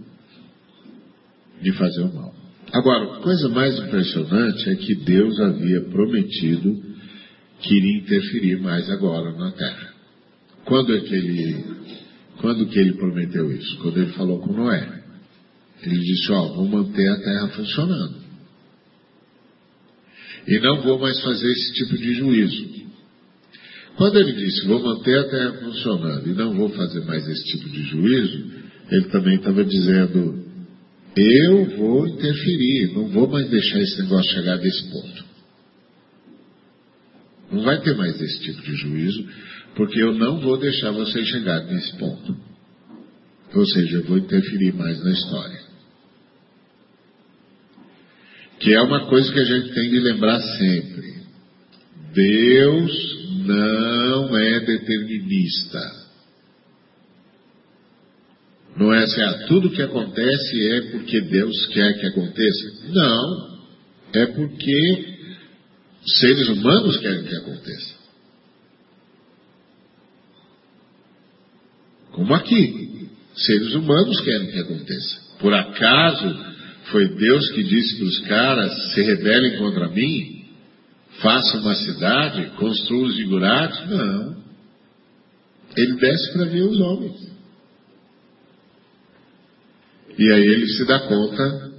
de 1.62 1.72
fazer 1.74 2.02
o 2.02 2.14
mal. 2.14 2.34
Agora, 2.72 3.18
a 3.18 3.22
coisa 3.22 3.50
mais 3.50 3.78
impressionante 3.78 4.68
é 4.68 4.76
que 4.76 4.96
Deus 4.96 5.40
havia 5.40 5.82
prometido 5.82 6.82
que 7.60 7.76
iria 7.76 8.00
interferir 8.00 8.60
mais 8.60 8.90
agora 8.90 9.32
na 9.32 9.52
Terra. 9.52 9.94
Quando 10.66 10.96
é 10.96 11.00
que 11.02 11.14
ele, 11.14 11.66
quando 12.42 12.66
que 12.66 12.80
ele 12.80 12.94
prometeu 12.94 13.52
isso? 13.52 13.78
Quando 13.78 14.00
ele 14.00 14.12
falou 14.14 14.40
com 14.40 14.54
Noé. 14.54 15.04
Ele 15.84 16.00
disse, 16.00 16.32
ó, 16.32 16.48
vou 16.56 16.68
manter 16.68 17.08
a 17.10 17.18
Terra 17.18 17.48
funcionando. 17.50 18.24
E 20.48 20.60
não 20.60 20.82
vou 20.82 20.98
mais 20.98 21.22
fazer 21.22 21.48
esse 21.48 21.74
tipo 21.74 21.98
de 21.98 22.14
juízo. 22.16 22.83
Quando 23.96 24.18
ele 24.18 24.34
disse, 24.34 24.66
vou 24.68 24.82
manter 24.82 25.20
a 25.20 25.30
terra 25.30 25.54
funcionando 25.60 26.28
e 26.28 26.34
não 26.34 26.54
vou 26.56 26.70
fazer 26.70 27.02
mais 27.06 27.28
esse 27.28 27.44
tipo 27.46 27.70
de 27.70 27.84
juízo, 27.84 28.52
ele 28.90 29.06
também 29.06 29.36
estava 29.36 29.64
dizendo, 29.64 30.44
eu 31.16 31.66
vou 31.78 32.08
interferir, 32.08 32.94
não 32.94 33.08
vou 33.10 33.28
mais 33.28 33.50
deixar 33.50 33.80
esse 33.80 34.02
negócio 34.02 34.32
chegar 34.32 34.58
nesse 34.58 34.90
ponto. 34.90 35.26
Não 37.52 37.62
vai 37.62 37.80
ter 37.82 37.96
mais 37.96 38.20
esse 38.20 38.40
tipo 38.42 38.62
de 38.64 38.76
juízo, 38.76 39.28
porque 39.76 40.02
eu 40.02 40.14
não 40.14 40.40
vou 40.40 40.58
deixar 40.58 40.92
você 40.92 41.24
chegar 41.26 41.64
nesse 41.66 41.96
ponto. 41.98 42.36
Ou 43.54 43.66
seja, 43.68 43.98
eu 43.98 44.04
vou 44.06 44.18
interferir 44.18 44.74
mais 44.74 45.04
na 45.04 45.12
história. 45.12 45.62
Que 48.60 48.74
é 48.74 48.82
uma 48.82 49.06
coisa 49.08 49.32
que 49.32 49.40
a 49.40 49.44
gente 49.44 49.72
tem 49.72 49.90
de 49.92 50.00
lembrar 50.00 50.40
sempre. 50.40 51.14
Deus 52.14 53.23
não 53.44 54.38
é 54.38 54.60
determinista. 54.62 56.04
Não 58.76 58.92
é 58.92 59.04
assim, 59.04 59.22
ah, 59.22 59.46
tudo 59.48 59.70
que 59.70 59.82
acontece 59.82 60.68
é 60.72 60.82
porque 60.92 61.22
Deus 61.22 61.68
quer 61.68 62.00
que 62.00 62.08
aconteça. 62.08 62.90
Não. 62.90 63.54
É 64.14 64.26
porque 64.28 65.06
seres 66.06 66.50
humanos 66.50 66.98
querem 66.98 67.24
que 67.24 67.36
aconteça. 67.36 67.94
Como 72.12 72.34
aqui. 72.34 73.10
Seres 73.36 73.74
humanos 73.74 74.22
querem 74.22 74.52
que 74.52 74.60
aconteça. 74.60 75.22
Por 75.40 75.54
acaso 75.54 76.54
foi 76.92 77.08
Deus 77.16 77.52
que 77.52 77.64
disse 77.64 77.98
para 77.98 78.06
os 78.06 78.20
caras 78.20 78.94
se 78.94 79.02
rebelem 79.02 79.58
contra 79.58 79.90
mim? 79.90 80.43
Faça 81.22 81.58
uma 81.58 81.76
cidade, 81.76 82.52
construa 82.58 83.08
os 83.08 83.16
zigurates. 83.16 83.90
Não. 83.90 84.44
Ele 85.76 85.96
desce 85.96 86.34
para 86.34 86.46
ver 86.46 86.64
os 86.64 86.80
homens. 86.80 87.34
E 90.18 90.32
aí 90.32 90.44
ele 90.44 90.68
se 90.68 90.86
dá 90.86 91.00
conta 91.00 91.72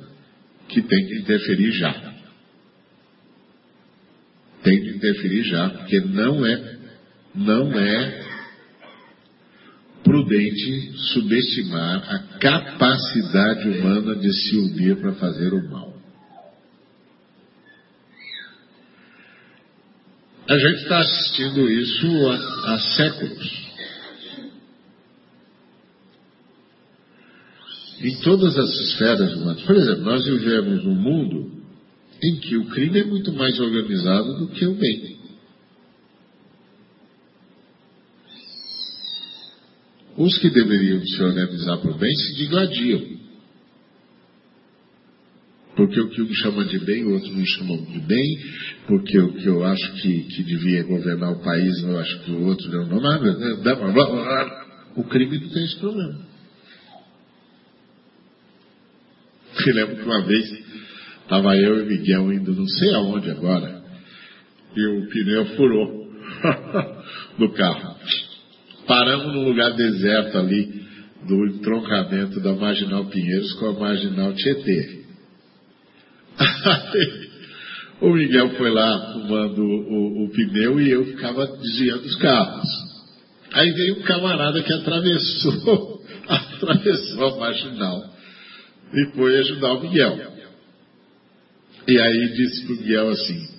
que 0.68 0.82
tem 0.82 1.06
que 1.06 1.18
interferir 1.18 1.72
já. 1.72 2.14
Tem 4.62 4.80
que 4.80 4.90
interferir 4.90 5.44
já, 5.44 5.68
porque 5.70 6.00
não 6.00 6.44
é, 6.44 6.78
não 7.34 7.78
é 7.78 8.24
prudente 10.02 10.92
subestimar 11.12 12.02
a 12.12 12.18
capacidade 12.38 13.68
humana 13.68 14.16
de 14.16 14.32
se 14.32 14.56
unir 14.56 14.96
para 14.96 15.12
fazer 15.14 15.52
o 15.52 15.70
mal. 15.70 15.93
A 20.46 20.58
gente 20.58 20.82
está 20.82 20.98
assistindo 20.98 21.70
isso 21.70 22.06
há, 22.28 22.74
há 22.74 22.78
séculos. 22.78 23.64
Em 28.00 28.20
todas 28.20 28.58
as 28.58 28.70
esferas 28.80 29.34
humanas. 29.34 29.62
Por 29.62 29.74
exemplo, 29.74 30.02
nós 30.02 30.24
vivemos 30.24 30.84
num 30.84 30.94
mundo 30.94 31.50
em 32.22 32.36
que 32.40 32.56
o 32.58 32.66
crime 32.66 33.00
é 33.00 33.04
muito 33.04 33.32
mais 33.32 33.58
organizado 33.58 34.38
do 34.38 34.48
que 34.48 34.66
o 34.66 34.74
bem. 34.74 35.18
Os 40.16 40.38
que 40.38 40.50
deveriam 40.50 41.04
se 41.04 41.22
organizar 41.22 41.78
para 41.78 41.90
o 41.90 41.98
bem 41.98 42.14
se 42.14 42.36
digladiam. 42.36 43.23
Porque 45.76 46.00
o 46.00 46.08
que 46.08 46.22
um 46.22 46.34
chama 46.34 46.64
de 46.64 46.78
bem, 46.78 47.04
o 47.04 47.14
outro 47.14 47.32
não 47.32 47.44
chama 47.44 47.76
de 47.78 47.98
bem, 48.00 48.38
porque 48.86 49.18
o 49.18 49.32
que 49.32 49.46
eu 49.46 49.64
acho 49.64 49.92
que, 49.94 50.22
que 50.22 50.42
devia 50.44 50.84
governar 50.84 51.32
o 51.32 51.42
país, 51.42 51.82
eu 51.82 51.98
acho 51.98 52.20
que 52.20 52.30
o 52.30 52.46
outro 52.46 52.70
não. 52.70 53.00
não 53.00 53.00
o 54.96 55.04
crime 55.04 55.38
não 55.38 55.48
tem 55.48 55.64
esse 55.64 55.78
problema. 55.80 56.20
Eu 59.66 59.74
lembro 59.74 59.96
que 59.96 60.02
uma 60.02 60.22
vez 60.22 60.64
estava 61.22 61.56
eu 61.56 61.82
e 61.82 61.86
Miguel 61.86 62.32
indo 62.32 62.54
não 62.54 62.66
sei 62.66 62.94
aonde 62.94 63.30
agora, 63.30 63.82
e 64.76 64.86
o 64.86 65.08
pneu 65.08 65.46
furou 65.56 66.08
do 67.38 67.48
carro. 67.52 67.96
Paramos 68.86 69.32
num 69.32 69.44
lugar 69.44 69.72
deserto 69.72 70.38
ali, 70.38 70.84
do 71.26 71.46
entroncamento 71.46 72.40
da 72.40 72.54
Marginal 72.54 73.06
Pinheiros 73.06 73.52
com 73.54 73.66
a 73.66 73.72
Marginal 73.72 74.34
Tietê. 74.34 75.03
o 78.00 78.10
Miguel 78.10 78.50
foi 78.56 78.70
lá 78.70 79.12
fumando 79.12 79.62
o, 79.62 80.24
o, 80.24 80.30
pneu 80.30 80.80
e 80.80 80.90
eu 80.90 81.04
ficava 81.06 81.46
desviando 81.46 82.02
os 82.02 82.16
carros. 82.16 82.68
Aí 83.52 83.70
veio 83.70 83.98
um 83.98 84.02
camarada 84.02 84.62
que 84.62 84.72
atravessou, 84.72 86.02
atravessou 86.26 87.26
a 87.26 87.36
marginal 87.38 88.02
e 88.92 89.16
foi 89.16 89.36
ajudar 89.38 89.74
o 89.74 89.80
Miguel. 89.80 90.34
E 91.86 91.98
aí 91.98 92.32
disse 92.34 92.66
pro 92.66 92.76
Miguel 92.76 93.10
assim, 93.10 93.54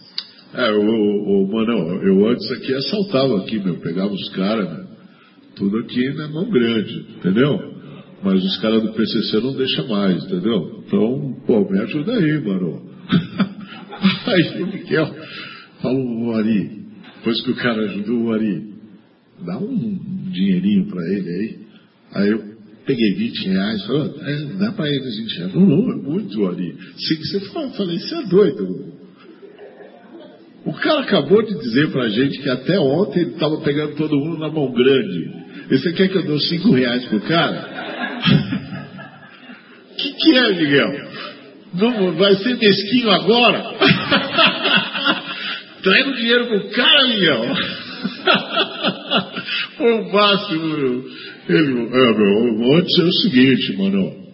é, 0.54 0.72
o, 0.72 0.82
o, 0.82 1.48
mano, 1.52 2.02
eu 2.04 2.28
antes 2.30 2.50
aqui 2.52 2.74
assaltava 2.74 3.40
aqui, 3.42 3.60
meu, 3.60 3.80
pegava 3.80 4.12
os 4.12 4.30
caras, 4.30 4.88
tudo 5.56 5.78
aqui 5.80 6.14
na 6.14 6.28
mão 6.30 6.50
grande, 6.50 7.06
entendeu? 7.18 7.75
Mas 8.26 8.44
os 8.44 8.58
caras 8.58 8.82
do 8.82 8.92
PCC 8.92 9.40
não 9.40 9.54
deixam 9.54 9.88
mais, 9.88 10.24
entendeu? 10.24 10.84
Então, 10.88 11.38
pô, 11.46 11.72
me 11.72 11.80
ajuda 11.80 12.12
aí, 12.12 12.44
mano. 12.44 12.82
aí 14.26 14.64
o 14.64 14.66
Miguel 14.66 15.16
falou, 15.80 16.26
o 16.26 16.34
Ari, 16.34 16.72
depois 17.18 17.42
que 17.44 17.52
o 17.52 17.56
cara 17.56 17.84
ajudou 17.84 18.24
o 18.24 18.34
Ari, 18.34 18.74
dá 19.46 19.60
um 19.60 20.00
dinheirinho 20.32 20.88
para 20.88 21.08
ele 21.14 21.30
aí. 21.30 21.60
Aí 22.16 22.30
eu 22.32 22.44
peguei 22.88 23.14
20 23.14 23.48
reais, 23.48 23.86
falei, 23.86 24.12
é, 24.22 24.58
dá 24.58 24.72
para 24.72 24.90
eles 24.90 25.18
20 25.18 25.38
reais. 25.38 25.54
Não, 25.54 25.66
não, 25.68 25.92
é 25.92 25.96
muito, 25.96 26.48
Ari. 26.48 26.76
Sim, 26.98 27.16
você 27.18 27.40
fala, 27.52 27.70
falei, 27.74 28.00
você 28.00 28.16
é 28.16 28.24
doido. 28.24 28.96
O 30.66 30.74
cara 30.74 31.02
acabou 31.02 31.44
de 31.44 31.60
dizer 31.60 31.92
pra 31.92 32.10
gente 32.10 32.42
que 32.42 32.50
até 32.50 32.80
ontem 32.80 33.20
ele 33.20 33.32
estava 33.34 33.62
pegando 33.62 33.96
todo 33.96 34.18
mundo 34.18 34.40
na 34.40 34.50
mão 34.50 34.74
grande. 34.74 35.46
E 35.70 35.78
você 35.78 35.94
quer 35.94 36.08
que 36.08 36.18
eu 36.18 36.26
dou 36.26 36.40
5 36.40 36.72
reais 36.72 37.06
pro 37.06 37.22
cara? 37.22 37.94
O 39.92 39.96
que, 39.98 40.14
que 40.14 40.38
é, 40.38 40.54
Miguel? 40.54 40.92
Não, 41.74 42.14
vai 42.14 42.36
ser 42.36 42.58
mesquinho 42.58 43.12
agora? 43.12 43.62
Traz 45.84 46.08
o 46.08 46.14
dinheiro 46.16 46.48
pro 46.48 46.70
cara, 46.72 47.08
Miguel. 47.08 47.56
Foi 49.78 49.92
o 49.92 50.14
máximo. 50.14 51.06
Ele, 51.48 51.90
é, 51.94 52.14
meu, 52.14 52.76
antes 52.76 53.00
é 53.00 53.04
o 53.04 53.12
seguinte, 53.12 53.78
mano. 53.78 54.26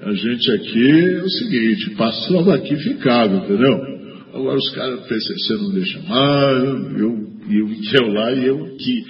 A 0.00 0.12
gente 0.12 0.52
aqui 0.52 0.90
é 0.90 1.22
o 1.22 1.28
seguinte, 1.28 1.90
passava 1.96 2.54
aqui 2.54 2.76
ficava, 2.76 3.34
entendeu? 3.34 3.98
Agora 4.32 4.56
os 4.56 4.70
caras 4.70 5.00
do 5.00 5.08
PCC 5.08 5.54
não 5.54 5.72
deixam 5.72 6.02
mais, 6.02 6.62
eu, 6.98 7.28
eu, 7.50 7.68
eu 7.92 8.12
lá 8.12 8.30
e 8.32 8.46
eu 8.46 8.64
aqui. 8.64 9.04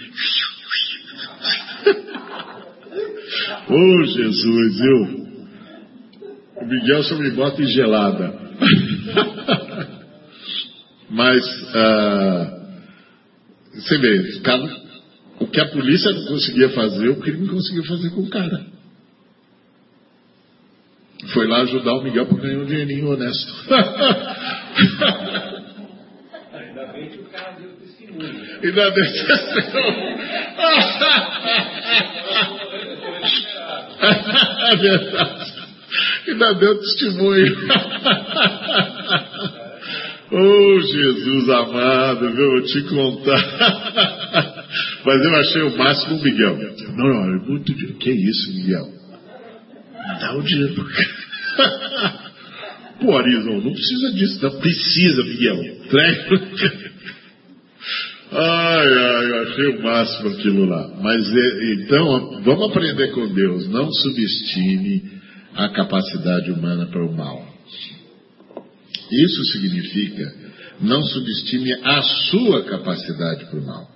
Ô 3.51 3.58
oh, 3.71 4.05
Jesus, 4.05 4.81
eu. 4.81 5.29
Miguel 6.67 7.03
só 7.05 7.17
me 7.17 7.31
bota 7.31 7.63
em 7.63 7.67
gelada. 7.67 8.35
Mas, 11.11 11.43
uh, 11.45 12.59
você 13.75 13.99
vê, 13.99 14.41
cara, 14.41 14.69
o 15.41 15.47
que 15.47 15.61
a 15.61 15.69
polícia 15.69 16.11
não 16.13 16.27
conseguia 16.27 16.69
fazer, 16.71 17.09
o 17.09 17.21
crime 17.21 17.49
conseguiu 17.49 17.85
fazer 17.85 18.11
com 18.11 18.23
o 18.23 18.29
cara. 18.29 18.67
Foi 21.33 21.47
lá 21.47 21.63
ajudar 21.63 21.95
o 21.95 22.03
Miguel 22.03 22.27
para 22.27 22.39
ganhar 22.39 22.59
um 22.59 22.65
dinheirinho 22.65 23.11
honesto. 23.11 23.53
Ainda 26.53 26.87
bem 26.93 27.09
que 27.09 27.19
o 27.19 27.25
cara 27.25 27.57
deu 27.59 27.71
testemunho. 27.77 28.45
Ainda 28.63 28.91
deu 28.91 29.05
testemunho. 29.05 30.19
É 34.01 34.77
verdade. 34.77 35.53
Ainda 36.29 36.53
deu 36.55 36.79
testemunho. 36.79 37.57
Oh, 40.31 40.81
Jesus 40.81 41.49
amado, 41.49 42.31
viu? 42.31 42.51
Vou 42.51 42.63
te 42.63 42.83
contar. 42.83 43.41
Mas 45.05 45.25
eu 45.25 45.37
achei 45.37 45.63
o 45.63 45.79
máximo 45.79 46.17
o 46.17 46.23
Miguel. 46.23 46.55
Não, 46.97 47.07
não, 47.07 47.35
é 47.35 47.39
muito 47.49 47.73
dinheiro. 47.73 47.99
Que 47.99 48.11
isso, 48.11 48.53
Miguel? 48.53 48.93
Dá 50.21 50.37
o 50.37 50.43
dinheiro 50.43 50.75
pro. 50.75 50.87
Pô, 53.01 53.17
Arizão, 53.17 53.59
não 53.59 53.73
precisa 53.73 54.13
disso. 54.13 54.39
Não 54.43 54.61
precisa, 54.61 55.25
Miguel. 55.25 55.65
Entrega. 55.65 56.88
Ai, 58.31 58.89
ai, 58.93 59.31
eu 59.31 59.43
achei 59.43 59.67
o 59.69 59.83
máximo 59.83 60.29
aquilo 60.31 60.65
lá. 60.67 60.89
Mas 61.01 61.27
então, 61.79 62.43
vamos 62.43 62.71
aprender 62.71 63.09
com 63.13 63.33
Deus. 63.33 63.69
Não 63.69 63.91
subestime 63.91 65.19
a 65.55 65.69
capacidade 65.71 66.51
humana 66.51 66.87
para 66.87 67.05
o 67.05 67.17
mal. 67.17 67.47
Isso 69.11 69.45
significa 69.53 70.49
não 70.81 71.03
subestime 71.03 71.73
a 71.83 72.03
sua 72.03 72.65
capacidade 72.65 73.47
para 73.47 73.59
o 73.59 73.67
mal. 73.67 73.91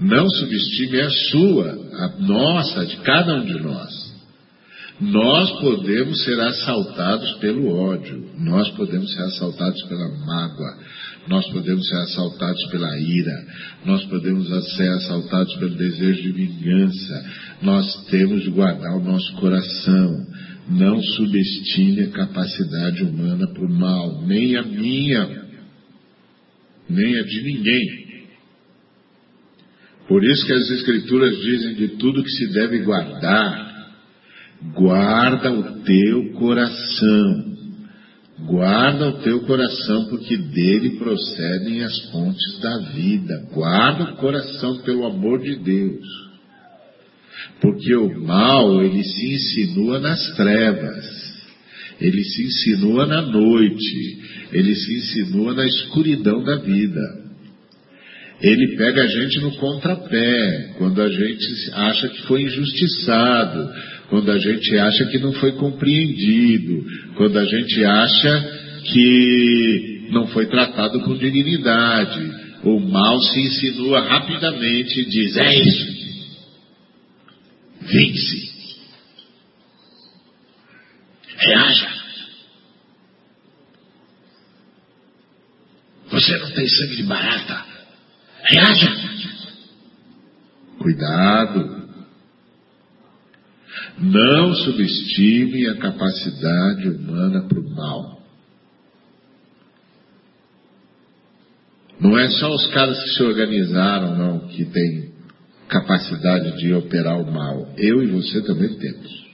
Não 0.00 0.28
subestime 0.28 1.00
a 1.00 1.10
sua, 1.10 1.70
a 1.70 2.08
nossa, 2.20 2.86
de 2.86 2.96
cada 2.98 3.34
um 3.34 3.44
de 3.44 3.60
nós. 3.60 4.07
Nós 5.00 5.60
podemos 5.60 6.24
ser 6.24 6.40
assaltados 6.40 7.34
pelo 7.34 7.72
ódio, 7.72 8.32
nós 8.36 8.68
podemos 8.70 9.12
ser 9.12 9.22
assaltados 9.22 9.80
pela 9.84 10.08
mágoa, 10.26 10.76
nós 11.28 11.46
podemos 11.52 11.86
ser 11.86 11.98
assaltados 11.98 12.66
pela 12.70 12.98
ira, 12.98 13.46
nós 13.84 14.04
podemos 14.06 14.48
ser 14.74 14.88
assaltados 14.90 15.54
pelo 15.56 15.76
desejo 15.76 16.22
de 16.22 16.32
vingança, 16.32 17.30
nós 17.62 18.06
temos 18.06 18.42
de 18.42 18.50
guardar 18.50 18.96
o 18.96 19.04
nosso 19.04 19.32
coração. 19.36 20.26
Não 20.70 21.00
subestime 21.00 22.02
a 22.02 22.10
capacidade 22.10 23.02
humana 23.02 23.46
para 23.46 23.64
o 23.64 23.70
mal, 23.70 24.26
nem 24.26 24.56
a 24.56 24.62
minha, 24.62 25.46
nem 26.90 27.18
a 27.18 27.22
de 27.22 27.42
ninguém. 27.42 28.08
Por 30.08 30.24
isso 30.24 30.44
que 30.44 30.52
as 30.52 30.70
Escrituras 30.70 31.38
dizem 31.40 31.74
de 31.74 31.88
tudo 31.96 32.22
que 32.22 32.30
se 32.30 32.52
deve 32.52 32.80
guardar, 32.80 33.67
guarda 34.74 35.52
o 35.52 35.82
teu 35.82 36.32
coração. 36.32 37.48
Guarda 38.46 39.08
o 39.08 39.12
teu 39.22 39.40
coração, 39.40 40.06
porque 40.06 40.36
dele 40.36 40.90
procedem 40.90 41.82
as 41.82 41.98
fontes 42.10 42.58
da 42.60 42.78
vida. 42.92 43.48
Guarda 43.52 44.04
o 44.04 44.16
coração 44.16 44.78
pelo 44.82 45.06
amor 45.06 45.40
de 45.42 45.56
Deus. 45.56 46.06
Porque 47.60 47.94
o 47.96 48.24
mal, 48.24 48.82
ele 48.82 49.02
se 49.02 49.34
insinua 49.34 49.98
nas 49.98 50.34
trevas. 50.36 51.04
Ele 52.00 52.22
se 52.22 52.44
insinua 52.44 53.06
na 53.06 53.22
noite. 53.22 54.18
Ele 54.52 54.74
se 54.74 54.94
insinua 54.94 55.54
na 55.54 55.66
escuridão 55.66 56.42
da 56.44 56.56
vida. 56.56 57.28
Ele 58.40 58.76
pega 58.76 59.02
a 59.02 59.06
gente 59.06 59.40
no 59.40 59.50
contrapé, 59.56 60.74
quando 60.78 61.02
a 61.02 61.08
gente 61.08 61.70
acha 61.72 62.08
que 62.08 62.22
foi 62.22 62.42
injustiçado, 62.42 63.68
quando 64.08 64.30
a 64.30 64.38
gente 64.38 64.78
acha 64.78 65.04
que 65.06 65.18
não 65.18 65.32
foi 65.34 65.52
compreendido, 65.52 66.84
quando 67.14 67.38
a 67.38 67.44
gente 67.44 67.84
acha 67.84 68.58
que 68.84 70.08
não 70.10 70.26
foi 70.28 70.46
tratado 70.46 71.00
com 71.00 71.16
dignidade. 71.16 72.48
O 72.64 72.80
mal 72.80 73.20
se 73.20 73.40
insinua 73.40 74.00
rapidamente 74.00 75.00
e 75.00 75.04
diz: 75.04 75.36
é 75.36 75.54
isso, 75.54 75.98
Vence. 77.80 78.48
Reaja. 81.36 81.98
Você 86.10 86.36
não 86.38 86.50
tem 86.50 86.66
sangue 86.66 86.96
de 86.96 87.02
barata. 87.04 87.64
Reaja. 88.42 88.96
Cuidado. 90.78 91.77
Não 94.00 94.54
subestime 94.54 95.66
a 95.66 95.76
capacidade 95.76 96.88
humana 96.88 97.42
para 97.48 97.58
o 97.58 97.70
mal. 97.70 98.18
Não 102.00 102.16
é 102.16 102.28
só 102.28 102.54
os 102.54 102.66
caras 102.68 103.02
que 103.02 103.10
se 103.10 103.22
organizaram, 103.24 104.16
não, 104.16 104.48
que 104.48 104.64
tem 104.66 105.12
capacidade 105.68 106.56
de 106.58 106.72
operar 106.72 107.20
o 107.20 107.30
mal. 107.30 107.74
Eu 107.76 108.02
e 108.02 108.06
você 108.06 108.40
também 108.42 108.72
temos. 108.78 109.28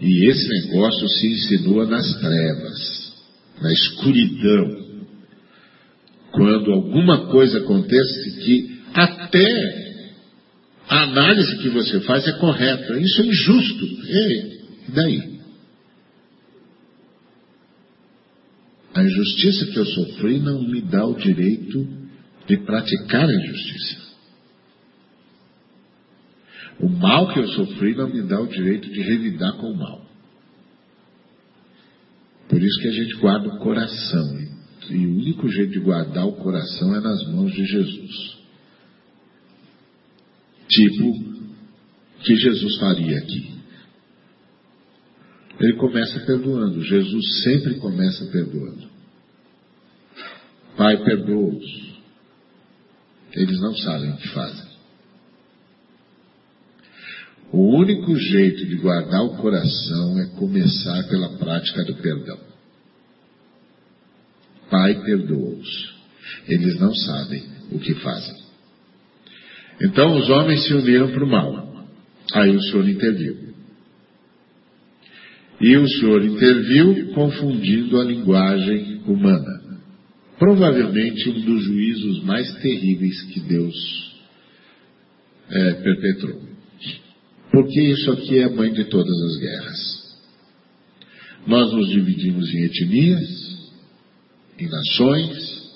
E 0.00 0.30
esse 0.30 0.48
negócio 0.48 1.06
se 1.06 1.26
insinua 1.26 1.84
nas 1.84 2.18
trevas, 2.18 3.12
na 3.60 3.70
escuridão. 3.70 4.80
Quando 6.32 6.72
alguma 6.72 7.26
coisa 7.26 7.58
acontece 7.58 8.40
que 8.40 8.80
até 8.94 9.89
a 10.90 11.04
análise 11.04 11.56
que 11.58 11.68
você 11.68 12.00
faz 12.00 12.26
é 12.26 12.32
correta, 12.32 12.98
isso 12.98 13.22
é 13.22 13.26
injusto. 13.26 13.84
E 13.84 14.90
daí? 14.92 15.40
A 18.92 19.04
injustiça 19.04 19.66
que 19.66 19.78
eu 19.78 19.86
sofri 19.86 20.40
não 20.40 20.60
me 20.64 20.80
dá 20.80 21.06
o 21.06 21.14
direito 21.14 21.86
de 22.44 22.56
praticar 22.56 23.24
a 23.24 23.32
injustiça. 23.32 24.00
O 26.80 26.88
mal 26.88 27.32
que 27.32 27.38
eu 27.38 27.46
sofri 27.46 27.94
não 27.94 28.08
me 28.08 28.22
dá 28.22 28.40
o 28.40 28.48
direito 28.48 28.90
de 28.90 29.00
revidar 29.00 29.52
com 29.58 29.70
o 29.70 29.76
mal. 29.76 30.04
Por 32.48 32.60
isso 32.60 32.80
que 32.80 32.88
a 32.88 32.92
gente 32.92 33.14
guarda 33.18 33.46
o 33.46 33.58
coração. 33.58 34.40
E 34.90 35.06
o 35.06 35.14
único 35.18 35.48
jeito 35.50 35.70
de 35.70 35.78
guardar 35.78 36.26
o 36.26 36.32
coração 36.32 36.96
é 36.96 37.00
nas 37.00 37.28
mãos 37.28 37.52
de 37.52 37.64
Jesus. 37.64 38.39
Tipo, 40.70 41.44
que 42.20 42.36
Jesus 42.36 42.78
faria 42.78 43.18
aqui? 43.18 43.60
Ele 45.60 45.76
começa 45.76 46.20
perdoando. 46.20 46.82
Jesus 46.82 47.42
sempre 47.42 47.74
começa 47.74 48.24
perdoando. 48.26 48.88
Pai, 50.76 51.04
perdoa-os 51.04 51.90
eles 53.32 53.60
não 53.60 53.74
sabem 53.76 54.10
o 54.10 54.16
que 54.16 54.28
fazem. 54.28 54.70
O 57.52 57.76
único 57.78 58.14
jeito 58.16 58.66
de 58.66 58.76
guardar 58.76 59.24
o 59.24 59.36
coração 59.36 60.18
é 60.20 60.26
começar 60.36 61.02
pela 61.08 61.36
prática 61.36 61.84
do 61.84 61.96
perdão. 61.96 62.38
Pai, 64.70 65.02
perdoa-os. 65.02 66.00
Eles 66.46 66.78
não 66.78 66.94
sabem 66.94 67.44
o 67.72 67.78
que 67.78 67.94
fazem. 67.94 68.39
Então 69.82 70.16
os 70.16 70.28
homens 70.28 70.64
se 70.66 70.74
uniram 70.74 71.10
para 71.10 71.24
o 71.24 71.28
mal. 71.28 71.86
Aí 72.34 72.54
o 72.54 72.62
Senhor 72.62 72.88
interviu. 72.88 73.50
E 75.60 75.76
o 75.76 75.88
Senhor 75.88 76.24
interviu 76.24 77.12
confundindo 77.12 78.00
a 78.00 78.04
linguagem 78.04 79.02
humana 79.06 79.60
provavelmente 80.40 81.28
um 81.28 81.40
dos 81.42 81.64
juízos 81.64 82.24
mais 82.24 82.50
terríveis 82.62 83.22
que 83.24 83.40
Deus 83.40 83.76
é, 85.50 85.72
perpetrou. 85.74 86.40
Porque 87.52 87.80
isso 87.82 88.10
aqui 88.12 88.38
é 88.38 88.44
a 88.44 88.50
mãe 88.50 88.72
de 88.72 88.84
todas 88.84 89.22
as 89.22 89.36
guerras. 89.36 90.00
Nós 91.46 91.70
nos 91.72 91.90
dividimos 91.90 92.48
em 92.54 92.64
etnias, 92.64 93.70
em 94.58 94.68
nações, 94.68 95.70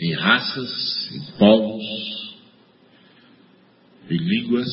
em 0.00 0.14
raças, 0.14 1.10
em 1.12 1.38
povos, 1.38 2.13
em 4.10 4.16
línguas, 4.16 4.68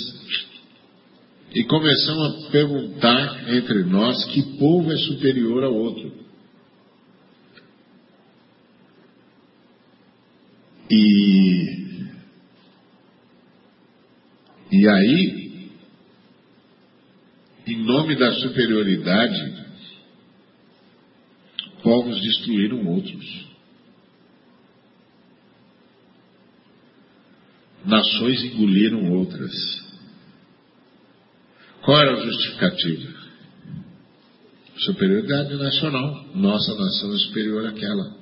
e 1.53 1.63
começamos 1.65 2.45
a 2.47 2.51
perguntar 2.51 3.53
entre 3.53 3.83
nós 3.83 4.25
que 4.25 4.57
povo 4.57 4.91
é 4.91 4.97
superior 4.97 5.63
ao 5.63 5.73
outro. 5.73 6.21
E 10.89 11.81
E 14.71 14.87
aí, 14.87 15.69
em 17.67 17.83
nome 17.83 18.15
da 18.15 18.31
superioridade, 18.35 19.53
povos 21.83 22.21
destruíram 22.21 22.87
outros. 22.87 23.50
Nações 27.85 28.43
engoliram 28.43 29.11
outras. 29.13 29.51
Qual 31.81 31.99
era 31.99 32.13
a 32.13 32.25
justificativa? 32.25 33.21
Superioridade 34.77 35.55
nacional. 35.55 36.25
Nossa 36.35 36.75
nação 36.75 37.13
é 37.13 37.17
superior 37.17 37.65
àquela. 37.67 38.15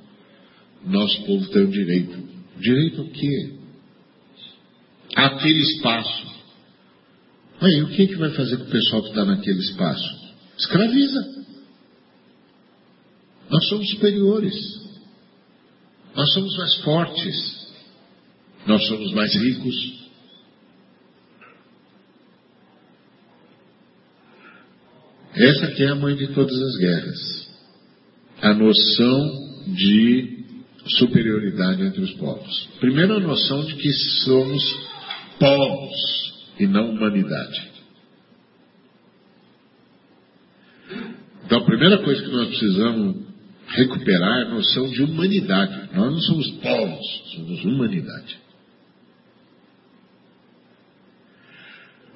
Nosso 0.85 1.25
povo 1.25 1.47
tem 1.49 1.63
o 1.63 1.71
direito. 1.71 2.29
Direito 2.59 3.01
o 3.01 3.11
quê? 3.11 3.53
Aquele 5.15 5.59
espaço. 5.59 6.27
Aí, 7.61 7.83
o 7.83 7.89
que, 7.89 8.07
que 8.07 8.15
vai 8.15 8.29
fazer 8.31 8.57
com 8.57 8.63
o 8.63 8.71
pessoal 8.71 9.01
que 9.03 9.09
está 9.09 9.25
naquele 9.25 9.59
espaço? 9.59 10.33
Escraviza. 10.57 11.45
Nós 13.49 13.67
somos 13.67 13.89
superiores. 13.89 14.55
Nós 16.15 16.33
somos 16.33 16.57
mais 16.57 16.75
fortes. 16.75 17.58
Nós 18.65 18.85
somos 18.87 19.13
mais 19.13 19.33
ricos. 19.35 20.09
Essa 25.35 25.67
aqui 25.67 25.83
é 25.83 25.89
a 25.89 25.95
mãe 25.95 26.15
de 26.15 26.27
todas 26.33 26.61
as 26.61 26.77
guerras. 26.77 27.49
A 28.41 28.53
noção 28.53 29.49
de 29.67 30.39
superioridade 30.97 31.83
entre 31.83 32.01
os 32.01 32.13
povos. 32.13 32.69
Primeiro, 32.79 33.15
a 33.15 33.19
noção 33.19 33.63
de 33.65 33.75
que 33.75 33.91
somos 34.23 34.63
povos 35.39 36.49
e 36.59 36.67
não 36.67 36.91
humanidade. 36.91 37.69
Então, 41.45 41.59
a 41.59 41.65
primeira 41.65 42.03
coisa 42.03 42.21
que 42.21 42.31
nós 42.31 42.47
precisamos 42.49 43.15
recuperar 43.69 44.39
é 44.39 44.43
a 44.43 44.49
noção 44.49 44.89
de 44.89 45.03
humanidade. 45.03 45.89
Nós 45.95 46.11
não 46.11 46.21
somos 46.21 46.47
povos, 46.61 47.33
somos 47.35 47.65
humanidade. 47.65 48.48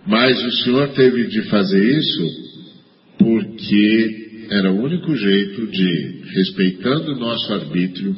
Mas 0.06 0.44
o 0.44 0.52
Senhor 0.64 0.90
teve 0.90 1.28
de 1.28 1.44
fazer 1.50 1.82
isso 1.82 2.44
porque 3.18 4.48
era 4.50 4.72
o 4.72 4.84
único 4.84 5.16
jeito 5.16 5.68
de, 5.68 6.22
respeitando 6.36 7.14
o 7.14 7.20
nosso 7.20 7.54
arbítrio, 7.54 8.16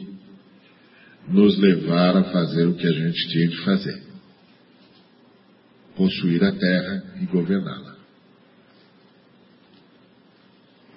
nos 1.27 1.57
levar 1.59 2.17
a 2.17 2.23
fazer 2.25 2.65
o 2.65 2.75
que 2.75 2.87
a 2.87 2.91
gente 2.91 3.27
tinha 3.29 3.47
de 3.47 3.57
fazer: 3.57 4.03
possuir 5.95 6.43
a 6.43 6.51
terra 6.51 7.03
e 7.21 7.25
governá-la. 7.25 7.95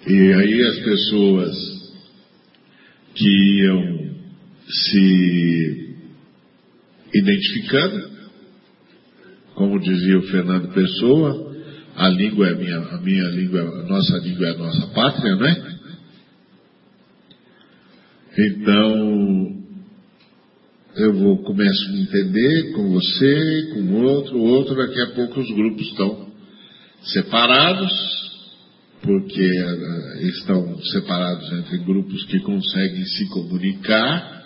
E 0.07 0.33
aí 0.33 0.61
as 0.63 0.79
pessoas 0.79 1.55
que 3.13 3.61
iam 3.61 4.15
se 4.67 5.95
identificando, 7.13 8.18
como 9.59 9.77
dizia 9.77 10.17
o 10.17 10.21
Fernando 10.21 10.73
Pessoa, 10.73 11.53
a 11.97 12.07
língua 12.07 12.47
é 12.47 12.55
minha, 12.55 12.77
a 12.77 12.97
minha 13.01 13.25
língua, 13.25 13.59
a 13.59 13.83
nossa 13.89 14.17
língua 14.19 14.47
é 14.47 14.51
a 14.51 14.57
nossa 14.57 14.87
pátria, 14.87 15.35
não 15.35 15.45
é? 15.45 15.79
Então, 18.37 19.63
eu 20.95 21.13
vou 21.13 21.43
começo 21.43 21.89
a 21.89 21.93
entender 21.93 22.71
com 22.71 22.89
você, 22.89 23.71
com 23.73 24.01
outro, 24.01 24.39
outro, 24.39 24.75
daqui 24.77 25.01
a 25.01 25.07
pouco 25.07 25.41
os 25.41 25.51
grupos 25.53 25.87
estão 25.87 26.29
separados, 27.03 27.91
porque 29.01 29.41
uh, 29.41 30.25
estão 30.25 30.81
separados 30.83 31.51
entre 31.51 31.79
grupos 31.79 32.23
que 32.27 32.39
conseguem 32.39 33.03
se 33.03 33.27
comunicar 33.27 34.45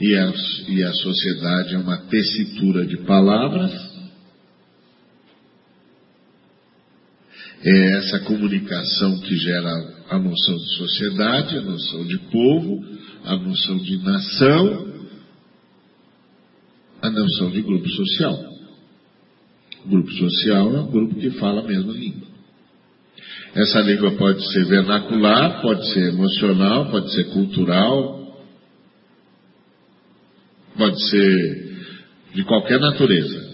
e 0.00 0.16
a, 0.16 0.32
e 0.68 0.82
a 0.84 0.92
sociedade 0.94 1.74
é 1.74 1.78
uma 1.78 1.98
tessitura 2.06 2.86
de 2.86 2.96
palavras. 3.04 3.87
É 7.64 7.98
essa 7.98 8.20
comunicação 8.20 9.18
que 9.20 9.36
gera 9.36 9.70
a 10.10 10.18
noção 10.18 10.56
de 10.56 10.76
sociedade, 10.76 11.58
a 11.58 11.62
noção 11.62 12.04
de 12.04 12.18
povo, 12.18 12.84
a 13.24 13.36
noção 13.36 13.78
de 13.78 13.96
nação, 13.98 14.92
a 17.02 17.10
noção 17.10 17.50
de 17.50 17.62
grupo 17.62 17.88
social. 17.88 18.38
O 19.84 19.88
grupo 19.88 20.12
social 20.12 20.76
é 20.76 20.80
um 20.80 20.90
grupo 20.90 21.16
que 21.16 21.30
fala 21.32 21.60
a 21.60 21.64
mesma 21.64 21.92
língua. 21.92 22.28
Essa 23.54 23.80
língua 23.80 24.12
pode 24.12 24.52
ser 24.52 24.64
vernacular, 24.66 25.60
pode 25.60 25.92
ser 25.92 26.10
emocional, 26.10 26.90
pode 26.90 27.12
ser 27.12 27.24
cultural, 27.30 28.36
pode 30.76 31.08
ser 31.08 31.68
de 32.34 32.44
qualquer 32.44 32.78
natureza. 32.78 33.47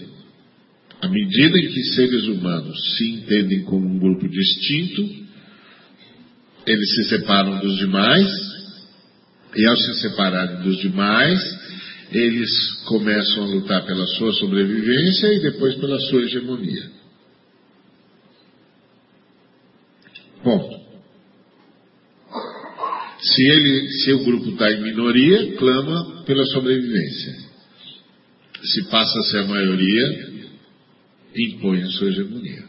À 1.05 1.07
medida 1.07 1.59
em 1.59 1.67
que 1.67 1.83
seres 1.93 2.23
humanos 2.23 2.97
se 2.97 3.11
entendem 3.11 3.63
como 3.65 3.85
um 3.85 3.99
grupo 3.99 4.27
distinto, 4.27 5.07
eles 6.65 6.95
se 6.95 7.03
separam 7.09 7.59
dos 7.59 7.77
demais, 7.77 8.27
e 9.55 9.67
ao 9.67 9.77
se 9.77 10.01
separarem 10.01 10.63
dos 10.63 10.77
demais, 10.79 11.39
eles 12.11 12.49
começam 12.87 13.43
a 13.43 13.45
lutar 13.45 13.85
pela 13.85 14.03
sua 14.17 14.33
sobrevivência 14.33 15.27
e 15.27 15.41
depois 15.41 15.75
pela 15.75 15.99
sua 15.99 16.23
hegemonia. 16.23 16.89
Ponto. 20.43 20.85
Se, 23.19 23.43
ele, 23.43 23.89
se 23.89 24.11
o 24.11 24.23
grupo 24.23 24.49
está 24.49 24.71
em 24.71 24.81
minoria, 24.81 25.55
clama 25.55 26.23
pela 26.25 26.45
sobrevivência. 26.45 27.35
Se 28.63 28.89
passa 28.89 29.19
a 29.19 29.23
ser 29.25 29.37
a 29.41 29.47
maioria, 29.47 30.34
impõe 31.37 31.81
a 31.81 31.87
sua 31.87 32.07
hegemonia. 32.09 32.63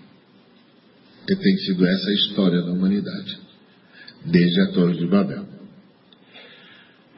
E 1.29 1.37
tem 1.37 1.57
sido 1.59 1.87
essa 1.87 2.11
a 2.11 2.15
história 2.15 2.63
da 2.63 2.73
humanidade, 2.73 3.39
desde 4.25 4.61
a 4.63 4.73
Torre 4.73 4.97
de 4.97 5.07
Babel. 5.07 5.45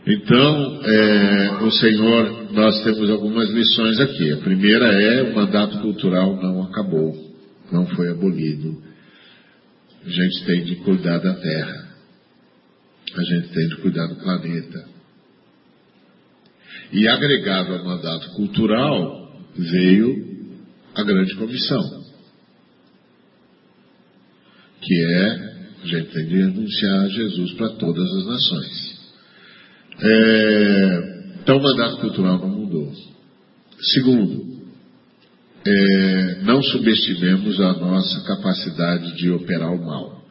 Então, 0.06 0.80
é, 0.84 1.62
o 1.62 1.70
Senhor, 1.70 2.52
nós 2.52 2.82
temos 2.82 3.10
algumas 3.10 3.50
lições 3.50 4.00
aqui. 4.00 4.32
A 4.32 4.38
primeira 4.38 4.86
é 4.86 5.22
o 5.30 5.34
mandato 5.34 5.78
cultural 5.80 6.36
não 6.36 6.62
acabou, 6.62 7.14
não 7.70 7.86
foi 7.88 8.08
abolido 8.08 8.88
a 10.08 10.10
gente 10.10 10.44
tem 10.44 10.64
de 10.64 10.76
cuidar 10.76 11.18
da 11.18 11.34
terra. 11.34 11.88
A 13.14 13.22
gente 13.22 13.48
tem 13.48 13.68
de 13.68 13.76
cuidar 13.76 14.06
do 14.06 14.16
planeta. 14.16 14.88
E 16.92 17.06
agregado 17.06 17.74
ao 17.74 17.84
mandato 17.84 18.30
cultural 18.30 19.36
veio 19.54 20.27
a 20.98 21.04
grande 21.04 21.34
comissão, 21.36 22.04
que 24.80 25.04
é 25.04 25.48
a 25.80 25.86
gente 25.86 26.10
tem 26.10 26.26
de 26.26 26.42
anunciar 26.42 27.08
Jesus 27.08 27.52
para 27.52 27.68
todas 27.76 28.04
as 28.04 28.26
nações. 28.26 28.98
É, 30.00 31.38
então 31.40 31.56
o 31.56 31.62
mandato 31.62 31.98
cultural 31.98 32.38
não 32.38 32.48
mudou. 32.48 32.92
Segundo, 33.80 34.58
é, 35.64 36.42
não 36.42 36.60
subestimemos 36.62 37.60
a 37.60 37.74
nossa 37.74 38.24
capacidade 38.24 39.16
de 39.16 39.30
operar 39.30 39.72
o 39.72 39.84
mal. 39.84 40.24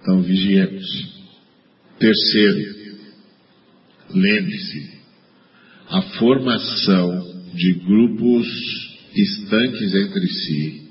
Então 0.00 0.20
vigiemos. 0.22 0.84
Terceiro, 1.98 2.74
lembre-se, 4.12 4.98
a 5.88 6.02
formação 6.02 7.52
de 7.54 7.74
grupos 7.74 8.89
estanques 9.14 9.94
entre 9.94 10.26
si, 10.28 10.90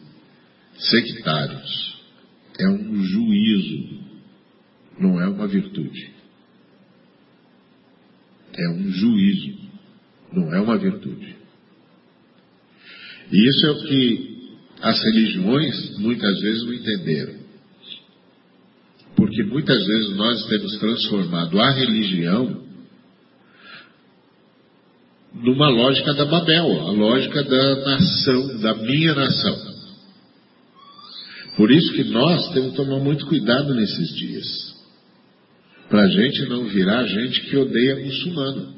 sectários, 0.78 2.00
é 2.60 2.68
um 2.70 3.04
juízo, 3.04 4.00
não 5.00 5.22
é 5.22 5.28
uma 5.28 5.48
virtude. 5.48 6.12
É 8.54 8.70
um 8.70 8.92
juízo, 8.92 9.58
não 10.34 10.54
é 10.54 10.60
uma 10.60 10.78
virtude. 10.78 11.36
E 13.32 13.50
isso 13.50 13.66
é 13.68 13.72
o 13.72 13.84
que 13.84 14.30
as 14.82 15.04
religiões 15.04 15.98
muitas 16.00 16.40
vezes 16.42 16.64
não 16.66 16.74
entenderam. 16.74 17.40
Porque 19.16 19.44
muitas 19.44 19.86
vezes 19.86 20.16
nós 20.16 20.46
temos 20.48 20.78
transformado 20.80 21.60
a 21.60 21.72
religião 21.72 22.69
numa 25.34 25.70
lógica 25.70 26.14
da 26.14 26.26
Babel, 26.26 26.88
a 26.88 26.92
lógica 26.92 27.44
da 27.44 27.76
nação, 27.76 28.60
da 28.60 28.74
minha 28.76 29.14
nação. 29.14 29.70
Por 31.56 31.72
isso 31.72 31.94
que 31.94 32.06
nós 32.06 32.54
temos 32.54 32.72
que 32.72 32.78
tomar 32.78 33.00
muito 33.00 33.26
cuidado 33.26 33.74
nesses 33.74 34.16
dias. 34.16 34.46
Para 35.90 36.04
a 36.04 36.08
gente 36.08 36.48
não 36.48 36.66
virar 36.66 37.04
gente 37.06 37.42
que 37.42 37.58
odeia 37.58 38.06
muçulmano. 38.06 38.74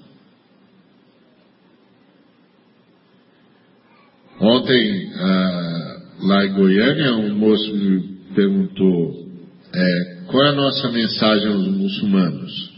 Ontem, 4.40 5.12
ah, 5.16 6.02
lá 6.22 6.46
em 6.46 6.54
Goiânia, 6.54 7.14
um 7.14 7.36
moço 7.36 7.76
me 7.76 8.18
perguntou 8.34 9.28
é, 9.74 10.24
qual 10.28 10.44
é 10.46 10.50
a 10.50 10.54
nossa 10.56 10.90
mensagem 10.90 11.48
aos 11.48 11.68
muçulmanos. 11.68 12.71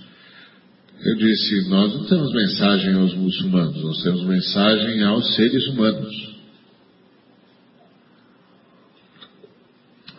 Eu 1.06 1.16
disse, 1.18 1.70
nós 1.70 1.94
não 1.94 2.06
temos 2.06 2.32
mensagem 2.32 2.94
aos 2.94 3.14
muçulmanos, 3.14 3.84
nós 3.84 4.04
temos 4.04 4.24
mensagem 4.24 5.04
aos 5.04 5.36
seres 5.36 5.68
humanos. 5.68 6.34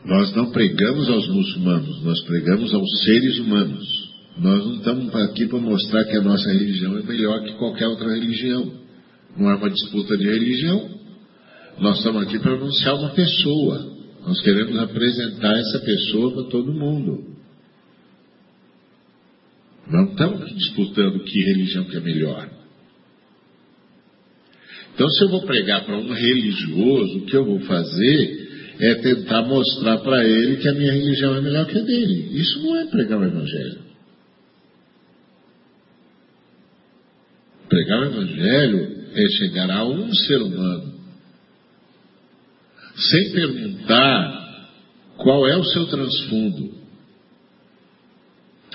Nós 0.05 0.35
não 0.35 0.51
pregamos 0.51 1.09
aos 1.09 1.27
muçulmanos, 1.29 2.03
nós 2.03 2.21
pregamos 2.25 2.75
aos 2.75 3.03
seres 3.03 3.39
humanos. 3.39 4.05
Nós 4.37 4.67
não 4.67 4.75
estamos 4.75 5.15
aqui 5.15 5.47
para 5.47 5.59
mostrar 5.59 6.05
que 6.05 6.17
a 6.17 6.23
nossa 6.23 6.53
religião 6.53 6.99
é 6.99 7.03
melhor 7.03 7.43
que 7.45 7.55
qualquer 7.55 7.89
outra 7.89 8.13
religião. 8.13 8.71
Não 9.39 9.51
é 9.51 9.55
uma 9.55 9.71
disputa 9.71 10.19
de 10.19 10.25
religião. 10.25 10.91
Nós 11.81 11.97
estamos 11.97 12.23
aqui 12.25 12.39
para 12.39 12.53
anunciar 12.53 12.95
uma 12.97 13.11
pessoa. 13.11 13.91
Nós 14.27 14.39
queremos 14.43 14.77
apresentar 14.79 15.57
essa 15.59 15.79
pessoa 15.79 16.35
para 16.35 16.51
todo 16.51 16.75
mundo. 16.75 17.34
Não 19.91 20.05
estamos 20.07 20.55
disputando 20.55 21.25
que 21.25 21.45
religião 21.45 21.85
que 21.85 21.97
é 21.97 22.01
melhor. 22.01 22.49
Então, 24.95 25.09
se 25.09 25.25
eu 25.25 25.29
vou 25.29 25.43
pregar 25.43 25.85
para 25.85 25.99
um 25.99 26.13
religioso, 26.13 27.19
o 27.19 27.27
que 27.27 27.37
eu 27.37 27.45
vou 27.45 27.61
fazer 27.61 28.45
é 28.81 28.95
tentar 28.97 29.43
mostrar 29.43 29.99
para 29.99 30.25
ele 30.25 30.57
que 30.57 30.69
a 30.69 30.73
minha 30.73 30.93
religião 30.93 31.37
é 31.37 31.41
melhor 31.41 31.67
que 31.67 31.79
a 31.79 31.83
dele. 31.83 32.29
Isso 32.33 32.61
não 32.63 32.77
é 32.77 32.87
pregar 32.87 33.21
o 33.21 33.25
Evangelho. 33.25 33.79
Pregar 37.69 38.01
o 38.01 38.05
Evangelho 38.05 39.05
é 39.15 39.29
chegar 39.31 39.71
a 39.71 39.85
um 39.85 40.13
ser 40.13 40.43
humano, 40.43 40.95
sem 42.97 43.33
perguntar 43.33 44.71
qual 45.17 45.47
é 45.47 45.57
o 45.57 45.65
seu 45.65 45.87
transfundo, 45.87 46.84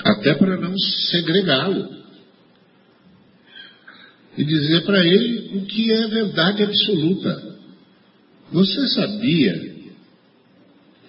até 0.04 0.34
para 0.34 0.58
não 0.58 0.78
segregá-lo. 0.78 2.00
E 4.38 4.44
dizer 4.44 4.86
para 4.86 5.06
ele 5.06 5.58
o 5.58 5.66
que 5.66 5.92
é 5.92 6.08
verdade 6.08 6.64
absoluta. 6.64 7.58
Você 8.52 8.88
sabia 8.90 9.76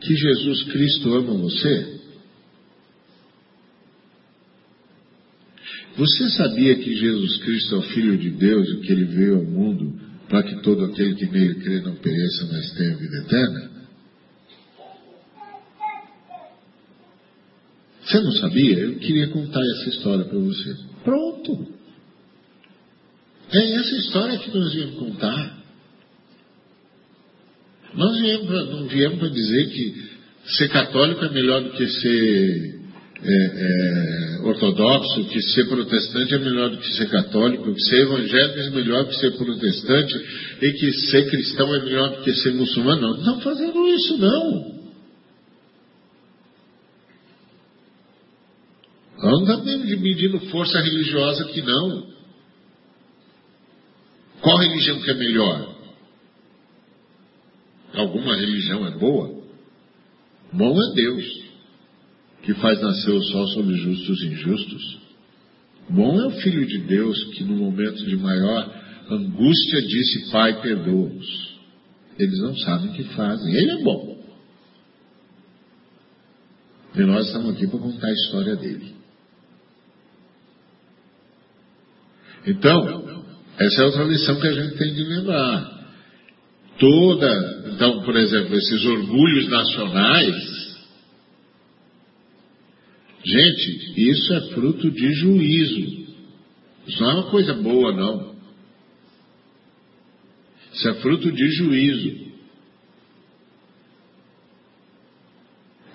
que 0.00 0.16
Jesus 0.16 0.62
Cristo 0.64 1.14
ama 1.14 1.34
você? 1.34 2.00
Você 5.96 6.30
sabia 6.30 6.76
que 6.76 6.94
Jesus 6.94 7.38
Cristo 7.38 7.74
é 7.74 7.78
o 7.78 7.82
Filho 7.82 8.16
de 8.16 8.30
Deus 8.30 8.68
e 8.68 8.76
que 8.80 8.92
ele 8.92 9.04
veio 9.04 9.36
ao 9.36 9.44
mundo 9.44 10.00
para 10.28 10.42
que 10.42 10.62
todo 10.62 10.84
aquele 10.84 11.14
que 11.14 11.26
nele 11.26 11.56
crê 11.56 11.80
não 11.80 11.96
pereça, 11.96 12.48
mas 12.50 12.72
tenha 12.72 12.96
vida 12.96 13.18
eterna? 13.18 13.79
Você 18.10 18.20
não 18.20 18.32
sabia? 18.32 18.76
Eu 18.76 18.98
queria 18.98 19.28
contar 19.28 19.60
essa 19.60 19.90
história 19.90 20.24
para 20.24 20.38
você. 20.38 20.76
Pronto. 21.04 21.68
É 23.52 23.72
essa 23.74 23.96
história 23.96 24.38
que 24.38 24.56
nós 24.56 24.74
viemos 24.74 24.98
contar. 24.98 25.60
Nós 27.94 28.20
viemos 28.20 28.48
não 28.48 28.88
viemos 28.88 29.18
para 29.18 29.28
dizer 29.28 29.68
que 29.68 30.10
ser 30.56 30.68
católico 30.70 31.24
é 31.24 31.30
melhor 31.30 31.62
do 31.62 31.70
que 31.70 31.86
ser 31.86 32.80
é, 33.22 34.38
é, 34.38 34.40
ortodoxo, 34.42 35.24
que 35.26 35.40
ser 35.42 35.68
protestante 35.68 36.34
é 36.34 36.38
melhor 36.38 36.70
do 36.70 36.78
que 36.78 36.92
ser 36.96 37.08
católico, 37.10 37.72
que 37.72 37.82
ser 37.82 38.02
evangélico 38.02 38.58
é 38.58 38.70
melhor 38.70 39.04
do 39.04 39.10
que 39.10 39.20
ser 39.20 39.36
protestante, 39.36 40.14
e 40.62 40.72
que 40.72 40.92
ser 40.92 41.30
cristão 41.30 41.72
é 41.76 41.84
melhor 41.84 42.16
do 42.16 42.22
que 42.24 42.34
ser 42.34 42.54
muçulmano. 42.54 43.00
Não, 43.00 43.10
não 43.10 43.18
estão 43.18 43.40
fazendo 43.40 43.86
isso, 43.88 44.18
não. 44.18 44.79
Nós 49.30 49.46
não 49.46 49.58
estamos 49.58 50.00
medindo 50.00 50.40
força 50.50 50.80
religiosa 50.80 51.44
aqui, 51.44 51.62
não. 51.62 52.10
Qual 54.40 54.58
religião 54.58 55.00
que 55.00 55.10
é 55.10 55.14
melhor? 55.14 55.76
Alguma 57.94 58.34
religião 58.34 58.84
é 58.88 58.90
boa? 58.98 59.40
Bom 60.52 60.76
é 60.82 60.94
Deus 60.96 61.50
que 62.42 62.54
faz 62.54 62.80
nascer 62.80 63.12
o 63.12 63.22
sol 63.22 63.46
sobre 63.48 63.76
justos 63.76 64.20
e 64.22 64.26
injustos. 64.28 64.98
Bom 65.90 66.20
é 66.20 66.26
o 66.26 66.30
Filho 66.40 66.66
de 66.66 66.78
Deus 66.78 67.22
que, 67.34 67.44
no 67.44 67.54
momento 67.54 68.04
de 68.04 68.16
maior 68.16 68.82
angústia, 69.10 69.82
disse: 69.82 70.32
Pai, 70.32 70.60
perdoa-os. 70.60 71.58
Eles 72.18 72.40
não 72.40 72.56
sabem 72.56 72.90
o 72.90 72.94
que 72.94 73.04
fazem. 73.14 73.54
Ele 73.54 73.70
é 73.70 73.82
bom. 73.84 74.24
E 76.96 77.00
nós 77.04 77.26
estamos 77.26 77.50
aqui 77.50 77.68
para 77.68 77.78
contar 77.78 78.08
a 78.08 78.12
história 78.12 78.56
dele. 78.56 78.99
Então, 82.46 83.24
essa 83.58 83.82
é 83.82 83.84
outra 83.86 84.04
lição 84.04 84.40
que 84.40 84.46
a 84.46 84.52
gente 84.52 84.76
tem 84.76 84.94
de 84.94 85.04
lembrar. 85.04 85.80
Toda, 86.78 87.72
então, 87.74 88.02
por 88.02 88.16
exemplo, 88.16 88.56
esses 88.56 88.84
orgulhos 88.86 89.48
nacionais, 89.48 90.60
Gente, 93.22 94.10
isso 94.10 94.32
é 94.32 94.40
fruto 94.52 94.90
de 94.90 95.12
juízo. 95.12 96.06
Isso 96.86 97.02
não 97.02 97.10
é 97.10 97.14
uma 97.14 97.30
coisa 97.30 97.52
boa, 97.54 97.92
não. 97.94 98.34
Isso 100.72 100.88
é 100.88 100.94
fruto 100.94 101.30
de 101.30 101.50
juízo. 101.50 102.30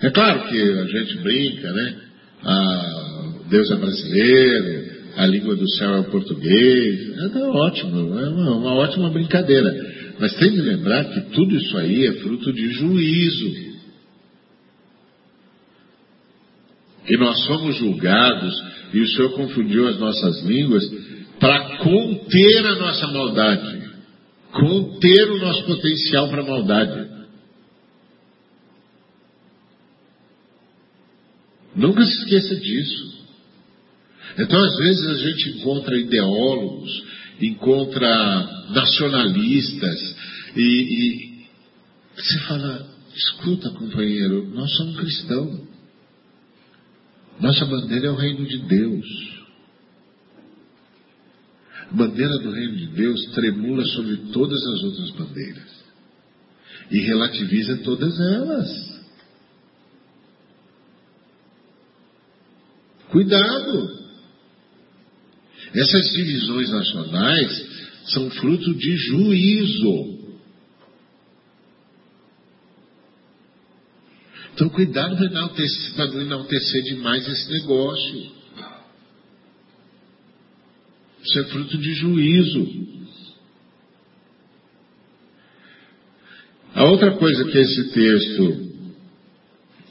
É 0.02 0.10
claro 0.12 0.48
que 0.48 0.62
a 0.62 0.86
gente 0.86 1.18
brinca, 1.18 1.72
né? 1.72 2.02
Ah, 2.44 3.34
Deus 3.50 3.72
é 3.72 3.76
brasileiro, 3.76 4.95
a 5.16 5.26
língua 5.26 5.56
do 5.56 5.70
céu 5.72 5.96
é 5.96 6.00
o 6.00 6.12
português. 6.12 7.18
É, 7.18 7.40
ótimo, 7.40 8.20
é 8.20 8.30
uma, 8.30 8.56
uma 8.56 8.74
ótima 8.76 9.10
brincadeira. 9.10 9.72
Mas 10.20 10.36
tem 10.36 10.52
de 10.52 10.62
lembrar 10.62 11.06
que 11.06 11.22
tudo 11.32 11.56
isso 11.56 11.78
aí 11.78 12.08
é 12.08 12.14
fruto 12.14 12.52
de 12.52 12.70
juízo. 12.72 13.76
E 17.08 17.18
nós 17.18 17.40
somos 17.46 17.78
julgados, 17.78 18.54
e 18.94 19.00
o 19.00 19.08
Senhor 19.08 19.32
confundiu 19.34 19.88
as 19.88 20.00
nossas 20.00 20.44
línguas 20.44 20.84
para 21.40 21.78
conter 21.78 22.66
a 22.66 22.76
nossa 22.76 23.08
maldade, 23.08 23.82
conter 24.52 25.32
o 25.32 25.40
nosso 25.40 25.66
potencial 25.66 26.30
para 26.30 26.44
maldade. 26.44 27.16
Nunca 31.76 32.06
se 32.06 32.14
esqueça 32.22 32.56
disso. 32.56 33.15
Então, 34.38 34.64
às 34.64 34.76
vezes, 34.78 35.08
a 35.08 35.18
gente 35.18 35.50
encontra 35.58 35.98
ideólogos, 35.98 37.04
encontra 37.42 38.68
nacionalistas, 38.70 40.16
e, 40.56 40.62
e 40.62 41.46
você 42.16 42.40
fala: 42.40 42.88
escuta, 43.16 43.70
companheiro, 43.72 44.50
nós 44.54 44.72
somos 44.76 44.98
cristãos. 44.98 45.62
Nossa 47.40 47.66
bandeira 47.66 48.08
é 48.08 48.12
o 48.12 48.16
reino 48.16 48.46
de 48.46 48.58
Deus. 48.60 49.36
A 51.92 51.94
bandeira 51.94 52.38
do 52.40 52.52
reino 52.52 52.78
de 52.78 52.88
Deus 52.88 53.26
tremula 53.34 53.86
sobre 53.86 54.18
todas 54.32 54.62
as 54.68 54.84
outras 54.84 55.12
bandeiras 55.12 55.86
e 56.90 57.00
relativiza 57.00 57.78
todas 57.78 58.20
elas. 58.20 58.96
Cuidado! 63.10 64.05
Essas 65.76 66.10
divisões 66.12 66.70
nacionais 66.70 67.66
são 68.06 68.30
fruto 68.30 68.74
de 68.76 68.96
juízo. 68.96 70.16
Então, 74.54 74.70
cuidado 74.70 75.18
para 75.18 76.08
não 76.08 76.22
enaltecer 76.22 76.84
demais 76.84 77.28
esse 77.28 77.52
negócio. 77.52 78.32
Isso 81.22 81.40
é 81.40 81.44
fruto 81.46 81.78
de 81.78 81.94
juízo. 81.94 82.86
A 86.74 86.86
outra 86.86 87.18
coisa 87.18 87.44
que 87.46 87.58
esse 87.58 87.90
texto 87.92 88.72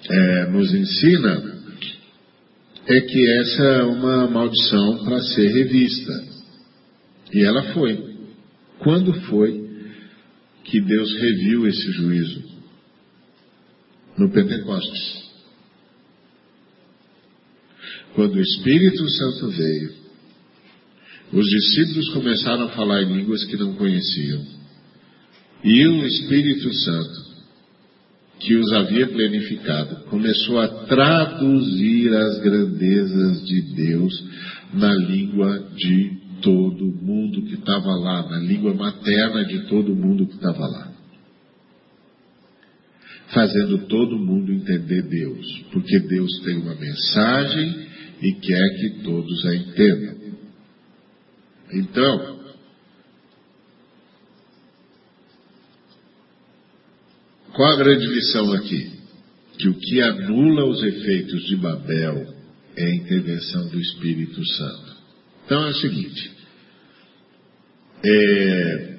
é, 0.09 0.47
nos 0.47 0.72
ensina 0.72 1.53
é 2.87 3.01
que 3.01 3.30
essa 3.41 3.62
é 3.62 3.82
uma 3.85 4.28
maldição 4.28 5.05
para 5.05 5.20
ser 5.20 5.49
revista. 5.49 6.24
E 7.32 7.45
ela 7.45 7.72
foi. 7.72 8.14
Quando 8.78 9.12
foi 9.22 9.64
que 10.64 10.80
Deus 10.80 11.12
reviu 11.14 11.66
esse 11.66 11.93
juízo? 11.93 12.55
no 14.16 14.30
Pentecostes. 14.30 15.24
Quando 18.14 18.37
o 18.37 18.41
Espírito 18.41 19.09
Santo 19.09 19.51
veio, 19.51 19.93
os 21.32 21.47
discípulos 21.47 22.11
começaram 22.11 22.64
a 22.64 22.70
falar 22.70 23.03
em 23.03 23.16
línguas 23.16 23.45
que 23.45 23.57
não 23.57 23.74
conheciam. 23.74 24.45
E 25.64 25.87
o 25.89 26.07
Espírito 26.07 26.72
Santo 26.72 27.34
que 28.41 28.55
os 28.57 28.72
havia 28.72 29.07
planificado, 29.07 30.05
começou 30.11 30.61
a 30.61 30.68
traduzir 30.87 32.12
as 32.14 32.41
grandezas 32.41 33.47
de 33.47 33.62
Deus 33.74 34.24
na 34.72 34.93
língua 34.95 35.70
de 35.74 36.24
todo 36.43 36.85
mundo 36.85 37.43
que 37.43 37.55
estava 37.55 37.95
lá, 37.95 38.28
na 38.28 38.39
língua 38.39 38.74
materna 38.74 39.45
de 39.45 39.66
todo 39.68 39.95
mundo 39.95 40.26
que 40.26 40.35
estava 40.35 40.66
lá. 40.66 40.93
Fazendo 43.28 43.78
todo 43.87 44.18
mundo 44.18 44.53
entender 44.53 45.03
Deus, 45.03 45.64
porque 45.72 45.99
Deus 46.01 46.30
tem 46.45 46.59
uma 46.59 46.74
mensagem 46.74 47.87
e 48.20 48.32
quer 48.32 48.68
que 48.78 49.03
todos 49.03 49.47
a 49.47 49.55
entendam. 49.55 50.14
Então, 51.72 52.43
qual 57.55 57.72
a 57.72 57.76
grande 57.76 58.07
lição 58.07 58.52
aqui? 58.52 58.92
Que 59.59 59.68
o 59.68 59.78
que 59.78 60.00
anula 60.02 60.64
os 60.66 60.82
efeitos 60.82 61.44
de 61.44 61.57
Babel 61.57 62.34
é 62.76 62.84
a 62.84 62.94
intervenção 62.94 63.68
do 63.68 63.80
Espírito 63.80 64.44
Santo. 64.44 64.96
Então 65.46 65.64
é 65.64 65.70
o 65.70 65.74
seguinte: 65.74 66.32
é, 68.05 68.96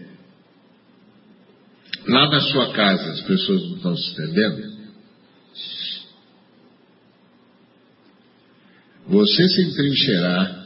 lá 2.07 2.29
na 2.29 2.39
sua 2.39 2.71
casa 2.73 3.11
as 3.11 3.21
pessoas 3.21 3.61
não 3.63 3.75
estão 3.75 3.97
se 3.97 4.11
entendendo? 4.11 4.75
Você 9.07 9.47
se 9.49 9.61
entrincheirar 9.63 10.65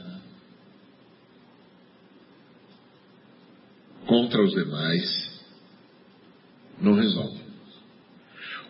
contra 4.06 4.44
os 4.44 4.54
demais 4.54 5.30
não 6.80 6.94
resolve. 6.94 7.49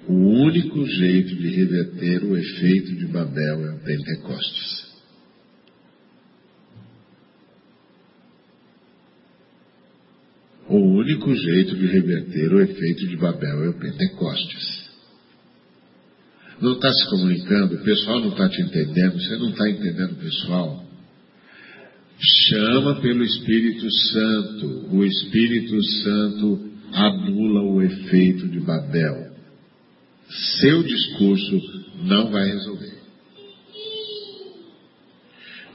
O 0.08 0.14
único 0.14 0.86
jeito 0.86 1.36
de 1.36 1.50
reverter 1.50 2.24
o 2.24 2.38
efeito 2.38 2.96
de 2.96 3.06
Babel 3.08 3.66
é 3.66 3.76
o 3.76 3.80
Pentecostes. 3.80 4.90
O 10.68 10.78
único 10.78 11.36
jeito 11.36 11.76
de 11.76 11.88
reverter 11.88 12.54
o 12.54 12.62
efeito 12.62 13.08
de 13.08 13.18
Babel 13.18 13.64
é 13.66 13.70
o 13.70 13.80
Pentecostes. 13.80 14.90
Não 16.62 16.74
está 16.74 16.92
se 16.92 17.10
comunicando, 17.10 17.76
o 17.76 17.84
pessoal 17.84 18.20
não 18.20 18.30
está 18.30 18.50
te 18.50 18.62
entendendo, 18.62 19.14
você 19.14 19.38
não 19.38 19.50
está 19.50 19.70
entendendo 19.70 20.12
o 20.12 20.16
pessoal. 20.16 20.86
Chama 22.50 23.02
pelo 23.02 23.24
Espírito 23.24 23.90
Santo. 23.92 24.96
O 24.96 25.06
Espírito 25.06 25.82
Santo 26.04 26.70
anula 26.92 27.62
o 27.62 27.82
efeito 27.82 28.48
de 28.50 28.60
Babel. 28.60 29.29
Seu 30.30 30.84
discurso 30.84 31.62
não 32.04 32.30
vai 32.30 32.48
resolver. 32.48 33.00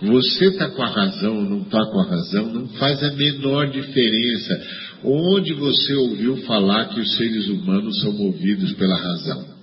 Você 0.01 0.47
está 0.47 0.69
com 0.71 0.83
a 0.83 0.89
razão 0.89 1.37
ou 1.37 1.45
não 1.45 1.63
está 1.63 1.85
com 1.87 2.01
a 2.01 2.05
razão, 2.05 2.53
não 2.53 2.69
faz 2.69 3.03
a 3.03 3.13
menor 3.13 3.71
diferença. 3.71 4.67
Onde 5.03 5.55
você 5.55 5.95
ouviu 5.95 6.37
falar 6.39 6.89
que 6.89 7.01
os 7.01 7.17
seres 7.17 7.49
humanos 7.49 8.01
são 8.01 8.13
movidos 8.13 8.73
pela 8.73 8.97
razão? 8.97 9.55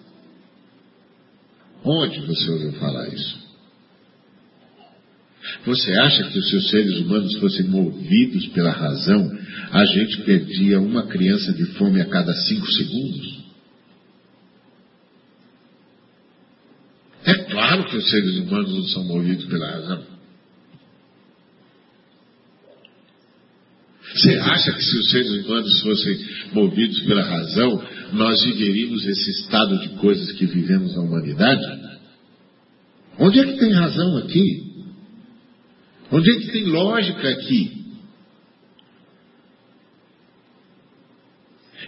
Onde 1.83 2.19
você 2.21 2.51
ouviu 2.51 2.73
falar 2.73 3.07
isso? 3.09 3.41
Você 5.65 5.91
acha 5.99 6.23
que 6.29 6.41
se 6.41 6.55
os 6.55 6.69
seres 6.69 6.99
humanos 6.99 7.35
fossem 7.35 7.67
movidos 7.67 8.47
pela 8.47 8.71
razão, 8.71 9.31
a 9.71 9.85
gente 9.85 10.21
perdia 10.21 10.79
uma 10.79 11.07
criança 11.07 11.51
de 11.53 11.65
fome 11.73 12.01
a 12.01 12.05
cada 12.05 12.33
cinco 12.33 12.71
segundos? 12.71 13.41
É 17.23 17.33
claro 17.61 17.85
que 17.85 17.97
os 17.97 18.09
seres 18.09 18.37
humanos 18.37 18.73
não 18.73 18.83
são 18.85 19.03
movidos 19.03 19.45
pela 19.45 19.69
razão. 19.69 20.03
Você 24.13 24.31
acha 24.31 24.73
que 24.73 24.81
se 24.81 24.97
os 24.97 25.11
seres 25.11 25.45
humanos 25.45 25.81
fossem 25.81 26.25
movidos 26.53 26.99
pela 27.01 27.21
razão, 27.21 27.87
nós 28.13 28.43
viveríamos 28.43 29.05
esse 29.05 29.31
estado 29.31 29.77
de 29.79 29.89
coisas 29.99 30.31
que 30.33 30.45
vivemos 30.47 30.95
na 30.95 31.03
humanidade? 31.03 31.61
Onde 33.19 33.39
é 33.39 33.45
que 33.45 33.59
tem 33.59 33.71
razão 33.71 34.17
aqui? 34.17 34.63
Onde 36.11 36.31
é 36.31 36.39
que 36.39 36.51
tem 36.51 36.65
lógica 36.65 37.29
aqui? 37.29 37.81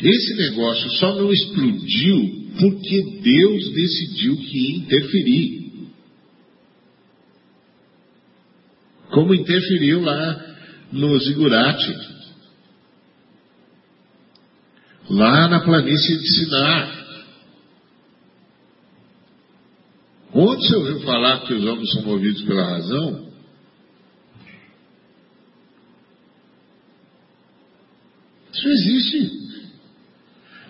Esse 0.02 0.36
negócio 0.36 0.90
só 0.92 1.16
não 1.16 1.32
explodiu 1.32 2.44
porque 2.60 3.22
Deus 3.22 3.74
decidiu 3.74 4.38
que 4.38 4.58
ia 4.58 4.78
interferir. 4.78 5.62
Como 9.14 9.34
interferiu 9.36 10.01
lá 10.01 10.55
no 10.91 11.20
Zigurate 11.20 12.14
lá 15.09 15.47
na 15.47 15.59
planície 15.59 16.18
de 16.18 16.34
Sinar. 16.34 17.03
Onde 20.34 20.68
você 20.68 20.76
ouviu 20.76 20.99
falar 21.01 21.41
que 21.41 21.53
os 21.53 21.64
homens 21.64 21.91
são 21.91 22.01
movidos 22.03 22.41
pela 22.43 22.64
razão? 22.64 23.32
Isso 28.51 28.68
existe. 28.68 29.43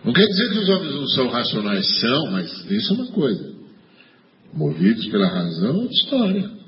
Não 0.03 0.11
quer 0.11 0.25
dizer 0.25 0.49
que 0.49 0.59
os 0.59 0.69
homens 0.69 0.95
não 0.95 1.07
são 1.07 1.27
racionais, 1.29 1.99
são, 2.01 2.31
mas 2.31 2.71
isso 2.71 2.93
é 2.93 2.97
uma 2.97 3.11
coisa. 3.11 3.53
Movidos 4.53 5.07
pela 5.07 5.27
razão 5.27 5.69
é 5.69 5.73
outra 5.73 5.93
história. 5.93 6.62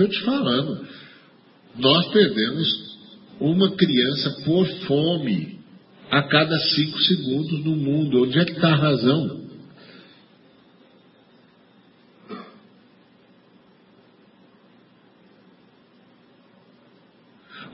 Estou 0.00 0.08
te 0.08 0.24
falando. 0.24 0.86
Nós 1.76 2.08
perdemos 2.10 2.96
uma 3.38 3.70
criança 3.70 4.30
por 4.46 4.66
fome 4.86 5.58
a 6.10 6.22
cada 6.22 6.58
cinco 6.58 6.98
segundos 7.00 7.64
no 7.64 7.76
mundo. 7.76 8.22
Onde 8.22 8.38
é 8.38 8.44
que 8.46 8.52
está 8.52 8.72
a 8.72 8.76
razão? 8.76 9.40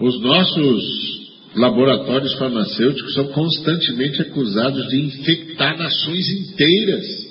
Os 0.00 0.20
nossos 0.20 1.52
laboratórios 1.54 2.34
farmacêuticos 2.34 3.14
são 3.14 3.28
constantemente 3.28 4.20
acusados 4.22 4.88
de 4.88 4.96
infectar 4.96 5.78
nações 5.78 6.28
inteiras. 6.28 7.25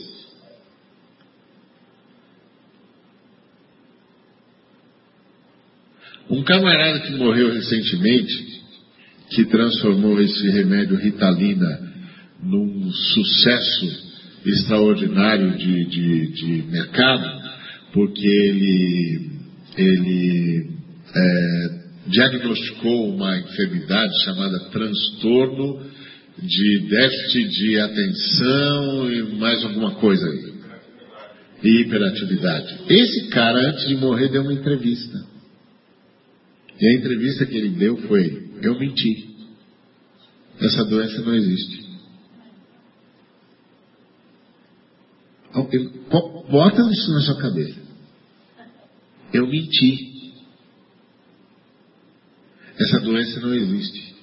Um 6.30 6.44
camarada 6.44 7.02
que 7.02 7.16
morreu 7.18 7.54
recentemente, 7.54 8.62
que 9.30 9.46
transformou 9.46 10.20
esse 10.22 10.50
remédio 10.50 10.98
Ritalina 10.98 11.94
num 12.42 12.92
sucesso 12.92 14.06
extraordinário 14.46 15.58
de, 15.58 15.86
de, 15.86 16.28
de 16.34 16.72
mercado, 16.72 17.42
porque 17.94 18.28
ele, 18.28 19.30
ele 19.78 20.70
é, 21.16 21.86
diagnosticou 22.08 23.16
uma 23.16 23.38
enfermidade 23.38 24.12
chamada 24.24 24.60
transtorno 24.72 25.82
de 26.38 26.80
déficit 26.90 27.50
de 27.50 27.80
atenção 27.80 29.12
e 29.12 29.22
mais 29.38 29.64
alguma 29.64 29.96
coisa 29.96 30.28
aí. 30.28 30.56
E 31.64 31.82
hiperatividade. 31.82 32.78
Esse 32.90 33.30
cara, 33.30 33.70
antes 33.70 33.88
de 33.88 33.96
morrer, 33.96 34.28
deu 34.30 34.44
uma 34.44 34.54
entrevista. 34.54 35.35
E 36.80 36.88
a 36.88 36.94
entrevista 36.96 37.46
que 37.46 37.56
ele 37.56 37.70
deu 37.70 37.98
foi: 38.08 38.52
Eu 38.62 38.78
menti. 38.80 39.36
Essa 40.60 40.86
doença 40.86 41.22
não 41.22 41.36
existe. 41.36 41.86
Bota 46.50 46.82
isso 46.92 47.12
na 47.12 47.22
sua 47.22 47.38
cabeça. 47.42 47.80
Eu 49.34 49.48
menti. 49.48 50.34
Essa 52.78 53.00
doença 53.00 53.40
não 53.40 53.54
existe. 53.54 54.16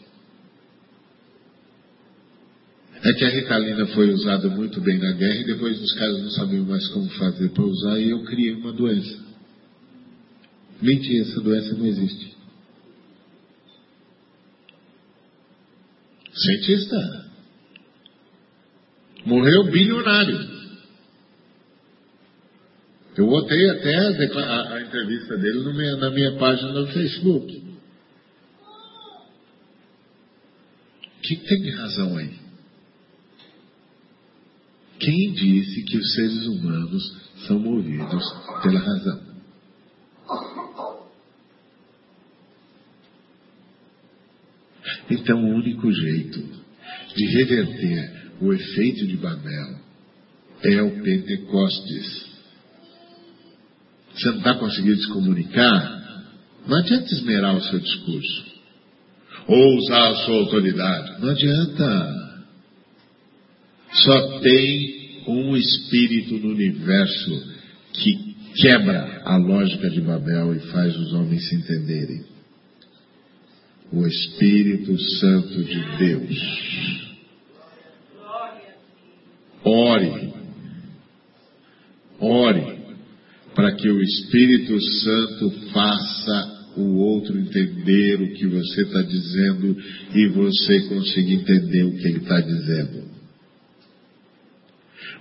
É 3.05 3.13
que 3.15 3.25
a 3.25 3.31
Ritalina 3.31 3.87
foi 3.87 4.13
usada 4.13 4.49
muito 4.49 4.81
bem 4.81 4.99
na 4.99 5.11
guerra 5.13 5.41
e 5.41 5.47
depois 5.47 5.81
os 5.81 5.93
caras 5.95 6.23
não 6.23 6.31
sabiam 6.31 6.65
mais 6.65 6.87
como 6.89 7.09
fazer 7.11 7.49
para 7.49 7.65
usar 7.65 7.99
e 7.99 8.11
eu 8.11 8.23
criei 8.25 8.55
uma 8.55 8.73
doença. 8.73 9.19
Menti, 10.81 11.21
essa 11.21 11.41
doença 11.41 11.75
não 11.75 11.87
existe. 11.87 12.32
Cientista. 16.43 17.31
Morreu 19.25 19.71
bilionário. 19.71 20.53
Eu 23.17 23.27
botei 23.27 23.71
até 23.71 23.95
a, 23.97 24.75
a 24.75 24.83
entrevista 24.83 25.37
dele 25.37 25.97
na 25.97 26.11
minha 26.11 26.37
página 26.39 26.73
no 26.73 26.87
Facebook. 26.89 27.63
O 31.07 31.21
que 31.23 31.37
tem 31.37 31.63
de 31.63 31.71
razão 31.71 32.17
aí? 32.17 32.43
Quem 34.99 35.33
disse 35.33 35.83
que 35.83 35.99
os 35.99 36.15
seres 36.15 36.47
humanos 36.47 37.17
são 37.47 37.59
movidos 37.59 38.25
pela 38.63 38.81
razão? 38.81 39.33
Então, 45.13 45.45
o 45.45 45.55
único 45.57 45.93
jeito 45.93 46.43
de 47.15 47.27
reverter 47.37 48.23
o 48.41 48.53
efeito 48.53 49.07
de 49.07 49.17
Babel 49.19 49.77
é 50.65 50.83
o 50.83 51.03
Pentecostes. 51.03 52.33
Você 54.15 54.31
não 54.31 54.39
está 54.39 54.55
conseguindo 54.55 54.97
se 54.97 55.09
comunicar? 55.09 56.25
Não 56.67 56.79
adianta 56.79 57.13
esmerar 57.13 57.57
o 57.57 57.63
seu 57.63 57.79
discurso. 57.79 58.53
Ou 59.49 59.79
usar 59.79 60.11
a 60.11 60.17
sua 60.25 60.37
autoridade. 60.37 61.21
Não 61.21 61.31
adianta. 61.31 62.33
Só 63.93 64.39
tem 64.41 65.25
um 65.29 65.57
espírito 65.57 66.39
no 66.39 66.53
universo 66.53 67.53
que 67.93 68.35
quebra 68.63 69.23
a 69.25 69.37
lógica 69.37 69.91
de 69.91 70.01
Babel 70.01 70.55
e 70.55 70.61
faz 70.71 70.97
os 70.97 71.13
homens 71.13 71.49
se 71.49 71.57
entenderem. 71.57 72.32
O 73.93 74.07
Espírito 74.07 74.99
Santo 74.99 75.65
de 75.65 75.99
Deus. 75.99 77.13
Ore. 79.65 80.33
Ore 82.19 82.83
para 83.55 83.75
que 83.75 83.89
o 83.89 84.03
Espírito 84.03 84.81
Santo 84.81 85.51
faça 85.73 86.63
o 86.77 86.97
outro 86.97 87.39
entender 87.39 88.23
o 88.23 88.33
que 88.33 88.47
você 88.47 88.83
está 88.83 89.03
dizendo 89.03 89.77
e 90.15 90.29
você 90.29 90.89
conseguir 90.89 91.35
entender 91.35 91.85
o 91.85 91.93
que 91.93 92.09
ele 92.09 92.19
está 92.19 92.41
dizendo. 92.41 93.13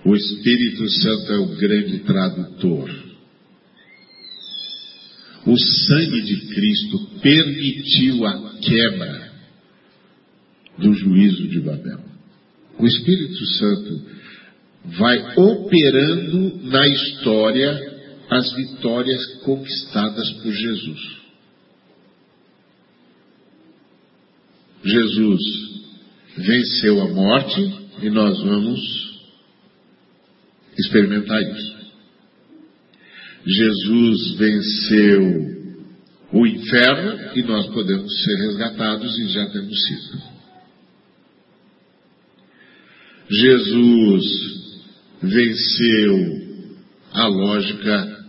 O 0.04 0.16
Espírito 0.16 0.88
Santo 0.88 1.32
é 1.32 1.38
o 1.38 1.56
grande 1.56 1.98
tradutor. 2.00 2.90
O 5.44 5.58
sangue 5.58 6.22
de 6.22 6.36
Cristo 6.54 6.98
permitiu 7.22 8.26
a 8.26 8.58
quebra 8.60 9.32
do 10.78 10.92
juízo 10.92 11.48
de 11.48 11.60
Babel. 11.60 12.00
O 12.78 12.86
Espírito 12.86 13.46
Santo 13.46 14.02
vai 14.98 15.18
operando 15.36 16.60
na 16.64 16.86
história 16.88 17.92
as 18.28 18.52
vitórias 18.54 19.24
conquistadas 19.44 20.30
por 20.42 20.52
Jesus. 20.52 21.22
Jesus 24.84 25.40
venceu 26.36 27.02
a 27.02 27.08
morte 27.08 27.72
e 28.02 28.10
nós 28.10 28.42
vamos 28.42 28.80
experimentar 30.76 31.40
isso. 31.42 31.82
Jesus 33.46 34.32
venceu 34.38 35.51
o 36.32 36.46
inferno 36.46 37.36
e 37.36 37.42
nós 37.42 37.66
podemos 37.66 38.10
ser 38.24 38.36
resgatados 38.36 39.18
e 39.18 39.28
já 39.28 39.46
temos 39.50 39.82
sido. 39.86 40.22
Jesus 43.28 44.24
venceu 45.22 46.42
a 47.12 47.26
lógica 47.26 48.26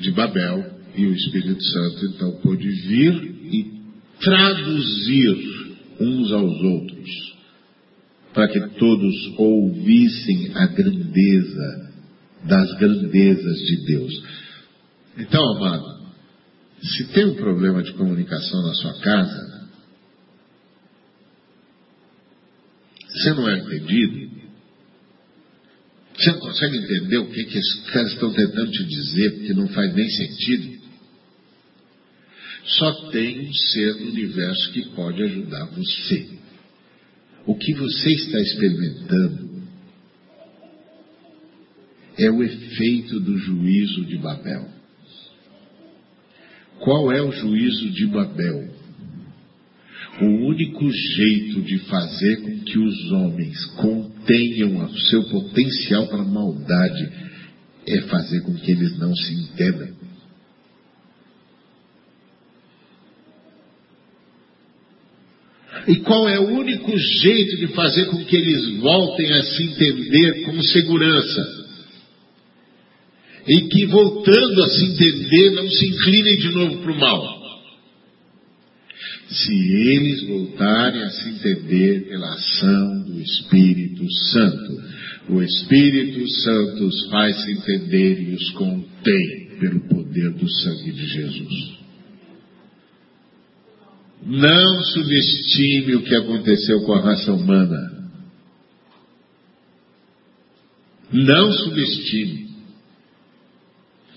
de 0.00 0.10
Babel 0.10 0.72
e 0.96 1.06
o 1.06 1.14
Espírito 1.14 1.62
Santo 1.62 2.06
então 2.06 2.32
pôde 2.42 2.68
vir 2.68 3.14
e 3.52 3.72
traduzir 4.20 5.62
uns 6.00 6.32
aos 6.32 6.60
outros, 6.62 7.36
para 8.34 8.48
que 8.48 8.60
todos 8.78 9.14
ouvissem 9.38 10.50
a 10.54 10.66
grandeza 10.66 11.92
das 12.44 12.72
grandezas 12.78 13.58
de 13.58 13.86
Deus. 13.86 14.12
Então, 15.18 15.56
amado, 15.56 16.01
se 16.82 17.04
tem 17.12 17.26
um 17.26 17.34
problema 17.34 17.82
de 17.82 17.92
comunicação 17.92 18.62
na 18.62 18.74
sua 18.74 18.94
casa, 19.00 19.68
você 23.08 23.30
não 23.34 23.48
é 23.48 23.58
entendido, 23.58 24.42
você 26.14 26.32
não 26.32 26.40
consegue 26.40 26.76
entender 26.76 27.18
o 27.18 27.30
que, 27.30 27.44
que 27.44 27.58
esses 27.58 27.80
caras 27.90 28.12
estão 28.12 28.32
tentando 28.32 28.70
te 28.70 28.84
dizer, 28.84 29.30
porque 29.32 29.54
não 29.54 29.68
faz 29.68 29.94
nem 29.94 30.08
sentido. 30.08 30.82
Só 32.64 33.10
tem 33.10 33.48
um 33.48 33.52
ser 33.52 33.94
no 33.96 34.08
universo 34.08 34.72
que 34.72 34.88
pode 34.90 35.22
ajudar 35.22 35.66
você. 35.66 36.28
O 37.46 37.56
que 37.56 37.74
você 37.74 38.10
está 38.10 38.38
experimentando 38.40 39.62
é 42.18 42.30
o 42.30 42.42
efeito 42.42 43.20
do 43.20 43.36
juízo 43.38 44.04
de 44.04 44.18
Babel. 44.18 44.81
Qual 46.80 47.12
é 47.12 47.22
o 47.22 47.32
juízo 47.32 47.90
de 47.90 48.06
Babel? 48.06 48.68
O 50.20 50.26
único 50.46 50.90
jeito 50.90 51.62
de 51.62 51.78
fazer 51.86 52.36
com 52.42 52.58
que 52.60 52.78
os 52.78 53.12
homens 53.12 53.64
contenham 53.76 54.84
o 54.84 54.98
seu 55.00 55.24
potencial 55.24 56.06
para 56.08 56.22
maldade 56.22 57.10
é 57.86 58.00
fazer 58.02 58.42
com 58.42 58.54
que 58.54 58.70
eles 58.70 58.98
não 58.98 59.14
se 59.14 59.34
entendam. 59.34 60.02
E 65.88 65.96
qual 65.96 66.28
é 66.28 66.38
o 66.38 66.48
único 66.48 66.96
jeito 66.96 67.56
de 67.56 67.68
fazer 67.68 68.06
com 68.06 68.24
que 68.24 68.36
eles 68.36 68.76
voltem 68.78 69.32
a 69.32 69.42
se 69.42 69.62
entender 69.64 70.42
com 70.44 70.62
segurança? 70.62 71.61
E 73.46 73.68
que 73.68 73.86
voltando 73.86 74.62
a 74.62 74.68
se 74.68 74.84
entender 74.84 75.50
não 75.50 75.68
se 75.68 75.86
inclinem 75.88 76.36
de 76.36 76.48
novo 76.50 76.78
para 76.82 76.92
o 76.92 76.98
mal. 76.98 77.42
Se 79.28 79.54
eles 79.54 80.26
voltarem 80.26 81.02
a 81.02 81.10
se 81.10 81.28
entender 81.30 82.08
pela 82.08 82.34
ação 82.34 83.02
do 83.04 83.20
Espírito 83.20 84.04
Santo, 84.30 84.82
o 85.30 85.42
Espírito 85.42 86.28
Santo 86.28 86.86
os 86.86 87.06
faz 87.08 87.42
se 87.42 87.52
entender 87.52 88.20
e 88.20 88.34
os 88.34 88.50
contém 88.50 89.56
pelo 89.58 89.80
poder 89.88 90.30
do 90.32 90.48
sangue 90.48 90.92
de 90.92 91.06
Jesus. 91.06 91.82
Não 94.24 94.82
subestime 94.84 95.96
o 95.96 96.02
que 96.02 96.14
aconteceu 96.14 96.82
com 96.82 96.92
a 96.92 97.00
raça 97.00 97.32
humana. 97.32 98.10
Não 101.12 101.52
subestime. 101.52 102.51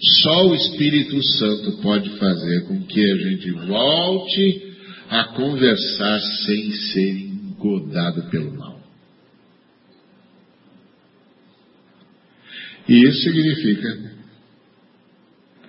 Só 0.02 0.48
o 0.48 0.56
Espírito 0.56 1.24
Santo 1.38 1.82
pode 1.82 2.10
fazer 2.18 2.68
com 2.68 2.84
que 2.86 3.12
a 3.12 3.18
gente 3.18 3.52
volte 3.52 4.76
a 5.10 5.24
conversar 5.36 6.20
sem 6.46 6.72
ser 6.72 7.12
engodado 7.12 8.24
pelo 8.30 8.54
mal. 8.58 8.82
E 12.88 13.04
isso 13.08 13.24
significa 13.24 14.16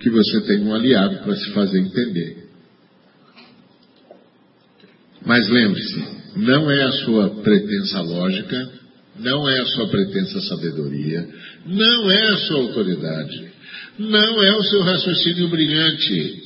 que 0.01 0.11
você 0.11 0.41
tem 0.43 0.63
um 0.65 0.75
aliado 0.75 1.19
para 1.23 1.37
se 1.37 1.51
fazer 1.53 1.81
entender. 1.81 2.47
Mas 5.25 5.49
lembre-se, 5.49 6.05
não 6.37 6.71
é 6.71 6.83
a 6.85 6.93
sua 6.93 7.31
pretensa 7.43 8.01
lógica, 8.03 8.71
não 9.19 9.49
é 9.49 9.61
a 9.61 9.67
sua 9.67 9.89
pretensa 9.89 10.41
sabedoria, 10.43 11.27
não 11.65 12.11
é 12.11 12.29
a 12.29 12.37
sua 12.39 12.59
autoridade, 12.59 13.56
não 13.99 14.43
é 14.43 14.57
o 14.57 14.63
seu 14.63 14.83
raciocínio 14.83 15.49
brilhante, 15.49 16.43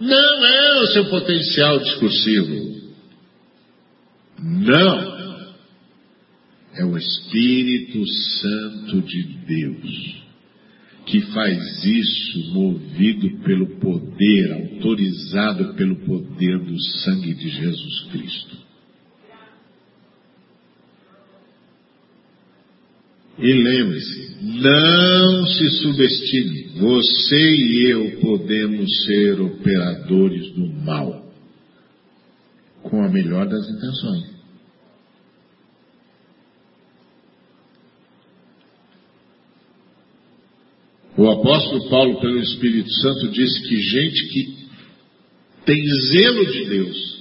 não 0.00 0.46
é 0.46 0.80
o 0.80 0.86
seu 0.88 1.04
potencial 1.10 1.78
discursivo. 1.80 2.80
Não. 4.42 5.20
É 6.74 6.84
o 6.84 6.96
Espírito 6.96 8.02
Santo 8.08 9.02
de 9.02 9.22
Deus 9.46 10.20
que 11.06 11.20
faz 11.32 11.84
isso 11.84 12.52
movido 12.52 13.42
pelo 13.42 13.66
poder, 13.80 14.52
autorizado 14.52 15.74
pelo 15.74 15.96
poder 16.06 16.58
do 16.60 16.80
sangue 17.02 17.34
de 17.34 17.48
Jesus 17.48 18.00
Cristo. 18.12 18.59
E 23.42 23.52
lembre-se, 23.54 24.36
não 24.42 25.46
se 25.46 25.70
subestime. 25.82 26.68
Você 26.76 27.54
e 27.54 27.90
eu 27.90 28.20
podemos 28.20 28.86
ser 29.04 29.40
operadores 29.40 30.52
do 30.52 30.66
mal 30.84 31.32
com 32.82 33.02
a 33.02 33.08
melhor 33.08 33.46
das 33.48 33.66
intenções. 33.68 34.30
O 41.16 41.28
apóstolo 41.28 41.88
Paulo, 41.90 42.20
pelo 42.20 42.38
Espírito 42.38 42.90
Santo, 43.02 43.28
disse 43.28 43.60
que 43.62 43.76
gente 43.76 44.28
que 44.28 44.60
tem 45.64 45.82
zelo 46.12 46.46
de 46.46 46.64
Deus 46.66 47.19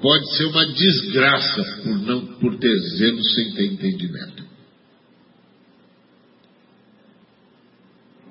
pode 0.00 0.36
ser 0.36 0.44
uma 0.46 0.66
desgraça 0.66 1.62
por, 1.82 1.98
não, 2.00 2.26
por 2.38 2.58
ter 2.58 2.76
zelo 2.96 3.22
sem 3.22 3.52
ter 3.54 3.66
entendimento. 3.66 4.44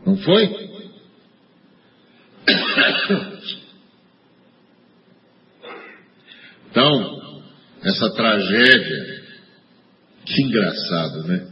Não 0.06 0.18
foi? 0.18 0.68
Então, 6.70 7.42
essa 7.84 8.10
tragédia, 8.12 9.24
que 10.26 10.44
engraçado, 10.44 11.28
né? 11.28 11.48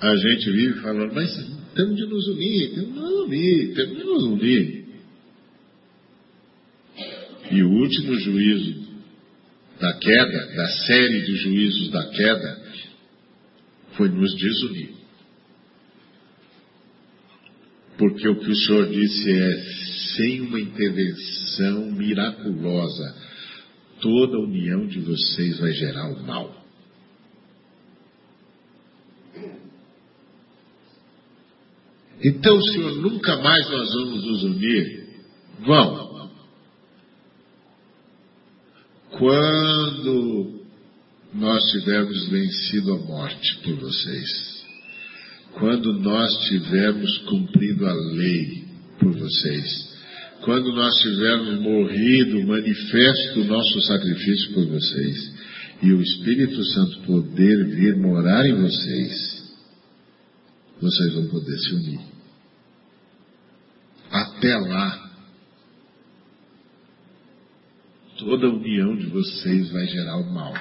A 0.00 0.16
gente 0.16 0.50
vive 0.50 0.80
falando, 0.80 1.14
mas 1.14 1.34
temos 1.74 1.96
de 1.96 2.06
nos 2.06 2.28
unir, 2.28 2.74
temos 2.74 2.92
de 2.92 3.00
nos 3.00 3.24
unir, 3.24 3.74
temos 3.74 3.96
de 3.96 4.04
nos 4.04 4.24
unir. 4.24 4.83
E 7.50 7.62
o 7.62 7.70
último 7.70 8.18
juízo 8.18 8.84
da 9.80 9.92
queda, 9.94 10.46
da 10.54 10.66
série 10.68 11.20
de 11.22 11.36
juízos 11.36 11.90
da 11.90 12.06
queda, 12.10 12.64
foi 13.96 14.08
nos 14.08 14.34
desunir. 14.36 14.94
Porque 17.98 18.28
o 18.28 18.36
que 18.36 18.50
o 18.50 18.56
Senhor 18.56 18.88
disse 18.88 19.30
é: 19.30 19.62
sem 20.16 20.40
uma 20.40 20.60
intervenção 20.60 21.92
miraculosa, 21.92 23.14
toda 24.00 24.38
união 24.38 24.86
de 24.86 25.00
vocês 25.00 25.58
vai 25.58 25.72
gerar 25.72 26.10
o 26.10 26.26
mal. 26.26 26.64
Então, 32.22 32.60
Senhor, 32.60 32.96
nunca 32.96 33.36
mais 33.36 33.68
nós 33.70 33.92
vamos 33.92 34.24
nos 34.24 34.44
unir? 34.44 35.08
Vamos. 35.60 36.13
Quando 39.18 40.64
nós 41.34 41.62
tivermos 41.70 42.28
vencido 42.28 42.94
a 42.94 42.98
morte 42.98 43.58
por 43.62 43.76
vocês, 43.76 44.64
quando 45.52 45.92
nós 46.00 46.36
tivermos 46.48 47.18
cumprido 47.18 47.86
a 47.86 47.92
lei 47.92 48.64
por 48.98 49.16
vocês, 49.16 49.94
quando 50.42 50.72
nós 50.74 50.92
tivermos 51.00 51.60
morrido, 51.60 52.44
manifesto 52.44 53.40
o 53.40 53.44
nosso 53.44 53.80
sacrifício 53.82 54.52
por 54.52 54.66
vocês, 54.66 55.32
e 55.80 55.92
o 55.92 56.02
Espírito 56.02 56.64
Santo 56.64 57.00
poder 57.02 57.66
vir 57.66 57.96
morar 57.96 58.44
em 58.46 58.60
vocês, 58.60 59.54
vocês 60.80 61.14
vão 61.14 61.26
poder 61.28 61.56
se 61.58 61.74
unir. 61.74 62.00
Até 64.10 64.56
lá, 64.56 65.13
toda 68.18 68.46
a 68.46 68.50
união 68.50 68.96
de 68.96 69.06
vocês 69.06 69.70
vai 69.70 69.86
gerar 69.86 70.16
o 70.18 70.32
mal. 70.32 70.54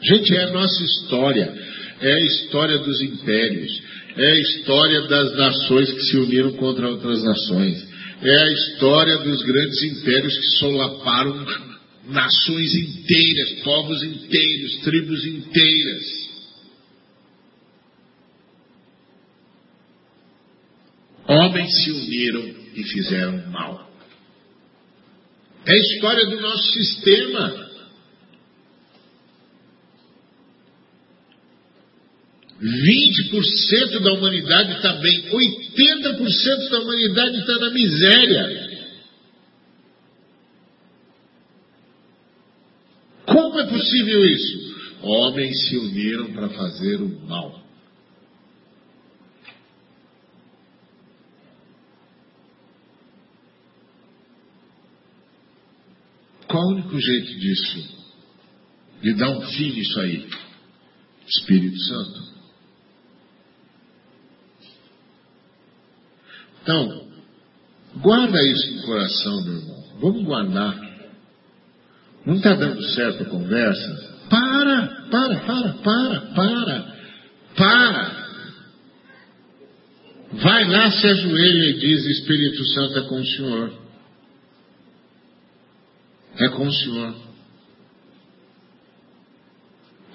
Gente, 0.00 0.34
é 0.34 0.44
a 0.44 0.52
nossa 0.52 0.82
história, 0.84 1.52
é 2.00 2.12
a 2.12 2.20
história 2.20 2.78
dos 2.78 3.00
impérios, 3.00 3.82
é 4.16 4.30
a 4.30 4.40
história 4.40 5.02
das 5.08 5.36
nações 5.36 5.92
que 5.92 6.02
se 6.02 6.16
uniram 6.18 6.52
contra 6.52 6.88
outras 6.88 7.22
nações, 7.24 7.88
é 8.22 8.36
a 8.36 8.52
história 8.52 9.18
dos 9.18 9.42
grandes 9.42 9.82
impérios 9.82 10.36
que 10.36 10.46
solaparam 10.58 11.46
nações 12.08 12.74
inteiras, 12.74 13.60
povos 13.64 14.02
inteiros, 14.02 14.76
tribos 14.82 15.26
inteiras. 15.26 16.28
Homens 21.26 21.84
se 21.84 21.90
uniram 21.90 22.54
e 22.74 22.82
fizeram 22.84 23.50
mal. 23.50 23.87
É 25.68 25.70
a 25.70 25.76
história 25.76 26.26
do 26.30 26.40
nosso 26.40 26.72
sistema. 26.72 27.68
Vinte 32.58 33.28
por 33.30 33.44
cento 33.44 34.00
da 34.00 34.14
humanidade 34.14 34.72
está 34.76 34.94
bem, 34.94 35.30
80% 35.30 36.70
da 36.70 36.78
humanidade 36.80 37.38
está 37.38 37.58
na 37.58 37.70
miséria. 37.70 38.68
Como 43.26 43.60
é 43.60 43.66
possível 43.66 44.24
isso? 44.24 44.74
Homens 45.02 45.68
se 45.68 45.76
uniram 45.76 46.32
para 46.32 46.48
fazer 46.48 46.96
o 46.96 47.08
mal. 47.28 47.67
Qual 56.48 56.64
o 56.64 56.72
único 56.72 56.98
jeito 56.98 57.38
disso? 57.38 57.98
De 59.02 59.14
dar 59.14 59.30
um 59.30 59.42
fim 59.42 59.72
nisso 59.72 60.00
aí? 60.00 60.28
Espírito 61.26 61.78
Santo. 61.78 62.28
Então, 66.62 67.08
guarda 67.96 68.38
isso 68.42 68.74
no 68.74 68.82
coração, 68.82 69.44
meu 69.44 69.54
irmão. 69.54 69.84
Vamos 70.00 70.24
guardar. 70.24 70.88
Não 72.24 72.34
está 72.34 72.54
dando 72.54 72.82
certo 72.90 73.22
a 73.22 73.26
conversa? 73.26 74.18
Para, 74.28 75.06
para, 75.10 75.40
para, 75.40 75.72
para, 75.74 76.20
para, 76.34 76.96
para. 77.56 78.28
Vai 80.32 80.68
lá, 80.68 80.90
se 80.90 81.06
ajoelha 81.06 81.70
e 81.70 81.78
diz: 81.78 82.04
Espírito 82.06 82.64
Santo 82.66 82.98
é 82.98 83.08
com 83.08 83.20
o 83.20 83.26
Senhor. 83.26 83.87
É 86.38 86.48
com 86.50 86.66
o 86.66 86.72
Senhor. 86.72 87.14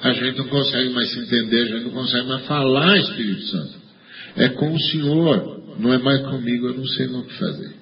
A 0.01 0.13
gente 0.13 0.37
não 0.37 0.47
consegue 0.47 0.89
mais 0.89 1.11
se 1.11 1.19
entender, 1.19 1.61
a 1.61 1.65
gente 1.65 1.83
não 1.85 1.91
consegue 1.91 2.27
mais 2.27 2.45
falar, 2.45 2.97
Espírito 2.97 3.45
Santo. 3.47 3.73
É 4.35 4.49
com 4.49 4.73
o 4.73 4.79
Senhor, 4.79 5.77
não 5.79 5.93
é 5.93 5.97
mais 5.97 6.21
comigo, 6.27 6.67
eu 6.67 6.73
não 6.75 6.85
sei 6.85 7.07
mais 7.07 7.23
o 7.23 7.27
que 7.27 7.39
fazer. 7.39 7.75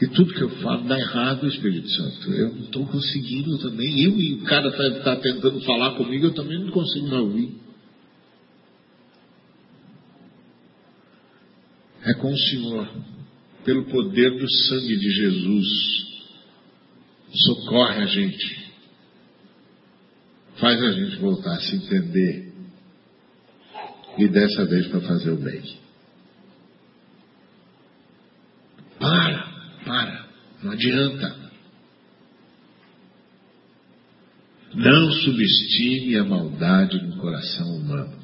E 0.00 0.06
tudo 0.08 0.34
que 0.34 0.42
eu 0.42 0.50
falo 0.60 0.84
dá 0.88 0.98
errado, 0.98 1.46
Espírito 1.46 1.88
Santo. 1.90 2.32
Eu 2.32 2.54
não 2.54 2.62
estou 2.62 2.86
conseguindo 2.86 3.58
também. 3.58 4.02
Eu 4.02 4.18
e 4.18 4.34
o 4.34 4.44
cara 4.44 4.68
está 4.68 5.00
tá 5.00 5.16
tentando 5.16 5.60
falar 5.60 5.92
comigo, 5.92 6.26
eu 6.26 6.34
também 6.34 6.58
não 6.58 6.70
consigo 6.70 7.08
mais 7.08 7.20
ouvir. 7.20 7.54
É 12.04 12.14
com 12.14 12.32
o 12.32 12.36
Senhor 12.36 12.88
pelo 13.64 13.84
poder 13.86 14.30
do 14.38 14.50
sangue 14.50 14.96
de 14.96 15.10
Jesus, 15.10 15.66
socorre 17.32 18.02
a 18.02 18.06
gente, 18.06 18.72
faz 20.56 20.82
a 20.82 20.92
gente 20.92 21.16
voltar 21.16 21.54
a 21.54 21.60
se 21.60 21.76
entender 21.76 22.52
e 24.18 24.28
dessa 24.28 24.64
vez 24.66 24.86
para 24.88 25.00
fazer 25.00 25.30
o 25.30 25.36
bem. 25.36 25.62
Para, 28.98 29.78
para, 29.84 30.28
não 30.62 30.72
adianta. 30.72 31.42
Não 34.74 35.12
subestime 35.12 36.16
a 36.16 36.24
maldade 36.24 37.00
no 37.02 37.16
coração 37.18 37.76
humano. 37.76 38.21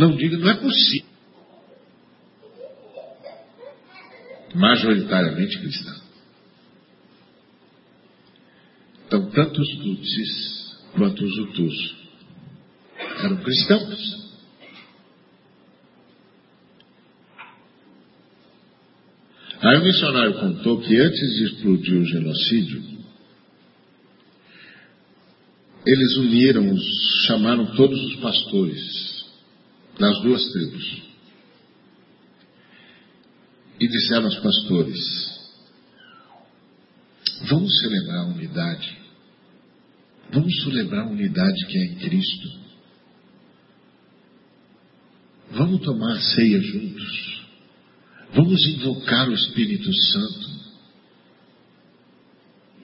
Não 0.00 0.16
diga, 0.16 0.38
não 0.38 0.48
é 0.48 0.54
possível. 0.54 1.10
Majoritariamente 4.54 5.58
cristã. 5.58 5.94
Então, 9.06 9.30
tanto 9.30 9.60
os 9.60 9.68
Tutsis 9.76 10.78
quanto 10.94 11.22
os 11.22 11.38
Hutus 11.38 11.96
eram 13.24 13.36
cristãos. 13.42 14.30
Aí 19.60 19.76
o 19.76 19.84
missionário 19.84 20.40
contou 20.40 20.80
que 20.80 20.96
antes 20.96 21.34
de 21.36 21.44
explodir 21.44 22.00
o 22.00 22.06
genocídio, 22.06 22.82
eles 25.86 26.16
uniram, 26.16 26.74
chamaram 27.26 27.76
todos 27.76 28.02
os 28.02 28.16
pastores 28.16 29.19
das 30.00 30.22
duas 30.22 30.42
tribos. 30.50 31.02
E 33.78 33.86
disseram 33.86 34.24
aos 34.24 34.38
pastores: 34.40 35.40
Vamos 37.48 37.78
celebrar 37.80 38.24
a 38.24 38.28
unidade. 38.28 38.98
Vamos 40.32 40.62
celebrar 40.62 41.06
a 41.06 41.10
unidade 41.10 41.66
que 41.66 41.78
é 41.78 41.84
em 41.84 41.94
Cristo. 41.96 42.60
Vamos 45.52 45.82
tomar 45.82 46.12
a 46.12 46.20
ceia 46.20 46.60
juntos. 46.60 47.40
Vamos 48.32 48.66
invocar 48.66 49.28
o 49.28 49.34
Espírito 49.34 49.92
Santo. 49.92 50.50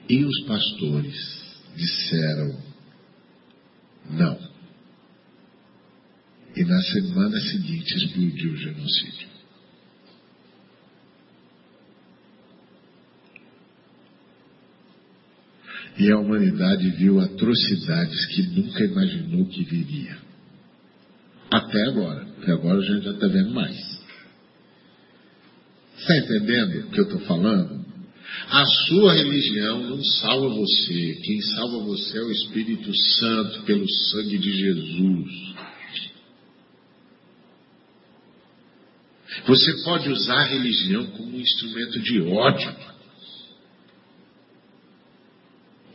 E 0.09 0.23
os 0.23 0.45
pastores 0.45 1.55
disseram: 1.75 2.61
Não. 4.09 4.46
E 6.57 6.65
na 6.65 6.81
semana 6.81 7.39
seguinte 7.39 7.95
explodiu 7.97 8.51
o 8.51 8.57
genocídio. 8.57 9.27
E 15.99 16.11
a 16.11 16.17
humanidade 16.17 16.89
viu 16.97 17.19
atrocidades 17.19 18.25
que 18.33 18.41
nunca 18.47 18.83
imaginou 18.83 19.45
que 19.45 19.63
viria. 19.65 20.17
Até 21.51 21.83
agora. 21.89 22.27
Até 22.41 22.53
agora 22.53 22.79
a 22.79 22.81
gente 22.81 23.03
já 23.03 23.11
está 23.11 23.27
vendo 23.27 23.51
mais. 23.51 24.01
Está 25.95 26.17
entendendo 26.17 26.87
o 26.87 26.89
que 26.89 26.99
eu 27.01 27.03
estou 27.03 27.19
falando? 27.21 27.85
A 28.49 28.65
sua 28.65 29.13
religião 29.13 29.83
não 29.83 30.03
salva 30.03 30.49
você. 30.49 31.19
Quem 31.23 31.39
salva 31.55 31.83
você 31.83 32.17
é 32.17 32.21
o 32.21 32.31
Espírito 32.31 32.91
Santo, 33.19 33.61
pelo 33.61 33.87
sangue 33.87 34.39
de 34.39 34.51
Jesus. 34.51 35.55
Você 39.45 39.83
pode 39.83 40.09
usar 40.09 40.39
a 40.39 40.45
religião 40.45 41.05
como 41.11 41.35
um 41.35 41.39
instrumento 41.39 41.99
de 41.99 42.21
ódio. 42.21 42.75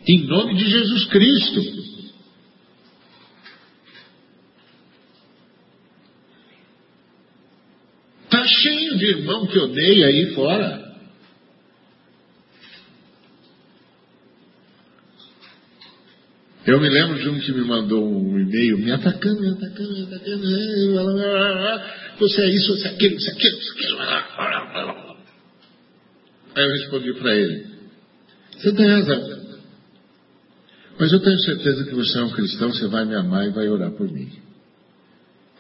Em 0.06 0.26
nome 0.26 0.56
de 0.56 0.70
Jesus 0.70 1.04
Cristo. 1.06 1.60
Está 8.24 8.46
cheio 8.46 8.98
de 8.98 9.06
irmão 9.06 9.46
que 9.46 9.58
odeia 9.58 10.06
aí 10.06 10.34
fora. 10.34 10.82
Eu 16.64 16.80
me 16.80 16.88
lembro 16.88 17.18
de 17.18 17.28
um 17.28 17.40
que 17.40 17.52
me 17.52 17.64
mandou 17.64 18.08
um 18.08 18.38
e-mail 18.38 18.78
me 18.78 18.92
atacando, 18.92 19.40
me 19.40 19.48
atacando, 19.48 19.94
me 19.94 20.02
atacando. 20.04 20.42
Você 22.18 22.42
é 22.42 22.48
isso, 22.50 22.76
você 22.76 22.88
é 22.88 22.90
aquilo, 22.90 23.20
você 23.20 23.30
é 23.30 23.32
é 23.32 23.36
aquilo. 23.70 25.12
Aí 26.54 26.64
eu 26.64 26.70
respondi 26.70 27.14
para 27.14 27.34
ele: 27.34 27.66
Você 28.56 28.72
tem 28.74 28.86
razão. 28.86 29.42
Mas 30.98 31.12
eu 31.12 31.20
tenho 31.20 31.38
certeza 31.40 31.84
que 31.84 31.94
você 31.94 32.18
é 32.18 32.22
um 32.22 32.30
cristão, 32.30 32.72
você 32.72 32.86
vai 32.86 33.04
me 33.04 33.14
amar 33.14 33.46
e 33.46 33.50
vai 33.50 33.68
orar 33.68 33.90
por 33.92 34.10
mim. 34.10 34.30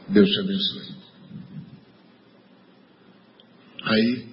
Deus 0.08 0.28
te 0.30 0.40
abençoe. 0.40 0.94
Aí, 3.82 4.26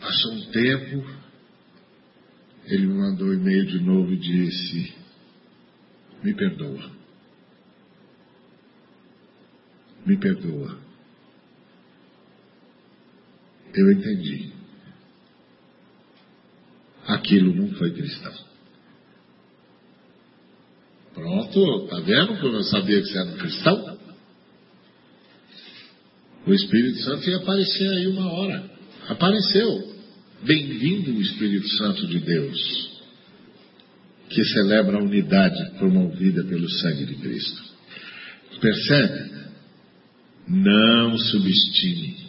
passou 0.00 0.32
um 0.32 0.50
tempo, 0.50 1.04
ele 2.66 2.86
me 2.86 2.94
mandou 2.94 3.28
um 3.28 3.32
e-mail 3.32 3.66
de 3.66 3.80
novo 3.80 4.12
e 4.12 4.16
disse: 4.16 4.94
Me 6.22 6.34
perdoa. 6.34 6.90
Me 10.06 10.16
perdoa. 10.18 10.81
Eu 13.74 13.90
entendi. 13.92 14.50
Aquilo 17.06 17.54
não 17.54 17.70
foi 17.74 17.90
cristão. 17.92 18.34
Pronto, 21.14 21.86
tá 21.88 22.00
vendo 22.00 22.38
como 22.40 22.56
eu 22.56 22.62
sabia 22.64 23.00
que 23.00 23.08
você 23.08 23.18
era 23.18 23.30
um 23.30 23.36
cristão? 23.36 23.98
O 26.46 26.52
Espírito 26.52 26.98
Santo 27.00 27.28
ia 27.28 27.36
aparecer 27.36 27.88
aí 27.88 28.06
uma 28.08 28.32
hora. 28.32 28.70
Apareceu. 29.08 29.92
Bem-vindo 30.42 31.12
o 31.12 31.22
Espírito 31.22 31.68
Santo 31.76 32.04
de 32.08 32.18
Deus, 32.18 33.00
que 34.28 34.42
celebra 34.44 34.96
a 34.96 35.02
unidade 35.02 35.78
promovida 35.78 36.42
pelo 36.44 36.68
sangue 36.68 37.06
de 37.06 37.14
Cristo. 37.14 37.62
Percebe? 38.60 39.30
Não 40.48 41.16
subestime. 41.16 42.21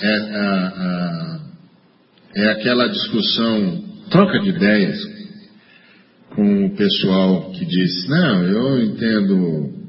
É, 0.00 0.16
a, 0.16 0.68
a, 0.76 1.40
é 2.34 2.48
aquela 2.52 2.88
discussão, 2.88 3.84
troca 4.10 4.38
de 4.40 4.50
ideias 4.50 4.98
com 6.30 6.66
o 6.66 6.76
pessoal 6.76 7.50
que 7.52 7.64
diz: 7.64 8.08
não, 8.08 8.44
eu 8.44 8.82
entendo 8.82 9.80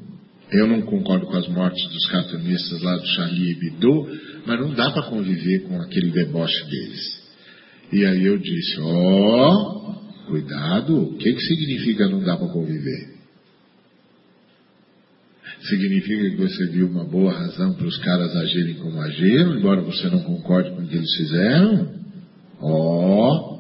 eu 0.52 0.68
não 0.68 0.82
concordo 0.82 1.28
com 1.28 1.38
as 1.38 1.48
mortes 1.48 1.82
dos 1.88 2.06
cartunistas 2.08 2.82
lá 2.82 2.98
do 2.98 3.08
Charlie 3.08 3.52
Hebdo, 3.52 4.08
mas 4.46 4.60
não 4.60 4.74
dá 4.74 4.92
para 4.92 5.04
conviver 5.04 5.62
com 5.62 5.82
aquele 5.82 6.12
deboche 6.12 6.66
deles. 6.66 7.22
E 7.94 8.06
aí 8.06 8.26
eu 8.26 8.38
disse, 8.38 8.80
ó, 8.82 9.50
oh, 9.50 10.28
cuidado, 10.28 11.04
o 11.04 11.18
que, 11.18 11.34
que 11.34 11.42
significa 11.42 12.10
não 12.10 12.22
dá 12.22 12.36
para 12.36 12.50
conviver? 12.50 13.21
Significa 15.62 16.30
que 16.32 16.38
você 16.38 16.66
viu 16.68 16.88
uma 16.88 17.04
boa 17.04 17.32
razão 17.32 17.74
para 17.76 17.86
os 17.86 17.98
caras 17.98 18.36
agirem 18.36 18.76
como 18.76 19.00
agiram, 19.00 19.58
embora 19.58 19.82
você 19.82 20.10
não 20.10 20.22
concorde 20.24 20.72
com 20.72 20.82
o 20.82 20.88
que 20.88 20.96
eles 20.96 21.16
fizeram? 21.16 22.02
Ó, 22.60 23.28
oh, 23.30 23.52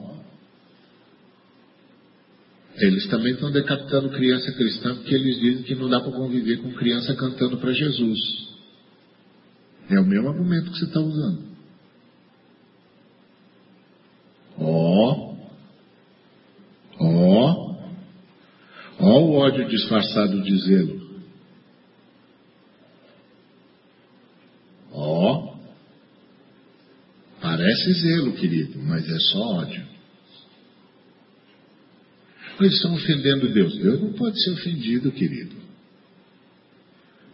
eles 2.77 3.07
também 3.07 3.33
estão 3.33 3.51
decapitando 3.51 4.09
criança 4.09 4.51
cristã 4.53 4.95
porque 4.95 5.13
eles 5.13 5.39
dizem 5.39 5.63
que 5.63 5.75
não 5.75 5.87
dá 5.87 5.99
para 5.99 6.11
conviver 6.11 6.57
com 6.57 6.73
criança 6.73 7.13
cantando 7.13 7.57
para 7.57 7.71
Jesus. 7.71 8.19
É 9.89 9.99
o 9.99 10.05
mesmo 10.05 10.29
argumento 10.29 10.71
que 10.71 10.79
você 10.79 10.85
está 10.85 10.99
usando. 10.99 11.43
Ó, 14.57 15.35
ó, 16.99 17.75
ó 18.99 19.19
o 19.19 19.33
ódio 19.33 19.67
disfarçado 19.67 20.41
de 20.41 20.57
zelo. 20.65 21.00
Ó, 24.91 25.55
parece 27.41 27.93
zelo, 27.93 28.33
querido, 28.33 28.79
mas 28.79 29.09
é 29.09 29.19
só 29.31 29.39
ódio. 29.39 29.91
Eles 32.59 32.75
estão 32.75 32.93
ofendendo 32.93 33.51
Deus. 33.53 33.75
Deus 33.77 34.01
não 34.01 34.13
pode 34.13 34.41
ser 34.43 34.51
ofendido, 34.51 35.11
querido. 35.11 35.55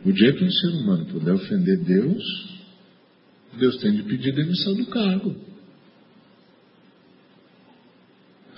O 0.05 0.11
dia 0.11 0.31
que 0.31 0.43
um 0.43 0.51
ser 0.51 0.69
humano 0.69 1.05
puder 1.05 1.33
ofender 1.33 1.83
Deus, 1.83 2.23
Deus 3.59 3.77
tem 3.77 3.93
de 3.93 4.03
pedir 4.03 4.33
demissão 4.33 4.73
do 4.75 4.85
cargo. 4.85 5.35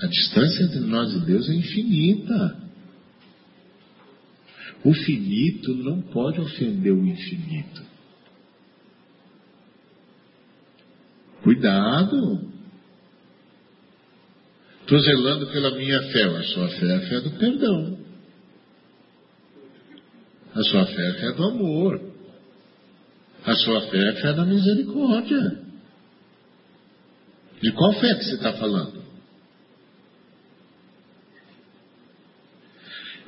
A 0.01 0.07
distância 0.07 0.63
entre 0.63 0.79
nós 0.81 1.13
e 1.13 1.25
Deus 1.25 1.49
é 1.49 1.53
infinita. 1.53 2.69
O 4.83 4.93
finito 4.93 5.73
não 5.75 6.01
pode 6.01 6.39
ofender 6.39 6.93
o 6.93 7.05
infinito. 7.05 7.88
Cuidado. 11.59 12.39
Estou 14.81 14.99
zelando 14.99 15.47
pela 15.47 15.75
minha 15.75 16.01
fé. 16.03 16.23
A 16.23 16.43
sua 16.43 16.69
fé 16.69 16.85
é 16.85 16.95
a 16.95 17.01
fé 17.01 17.19
do 17.19 17.31
perdão. 17.31 17.99
A 20.55 20.63
sua 20.63 20.85
fé 20.85 21.01
é 21.01 21.09
a 21.09 21.13
fé 21.15 21.31
do 21.33 21.43
amor. 21.43 22.01
A 23.43 23.55
sua 23.55 23.81
fé 23.89 23.97
é 23.97 24.09
a 24.09 24.15
fé 24.15 24.33
da 24.33 24.45
misericórdia. 24.45 25.59
De 27.61 27.71
qual 27.73 27.91
fé 27.93 28.15
que 28.15 28.23
você 28.23 28.35
está 28.35 28.53
falando? 28.53 29.03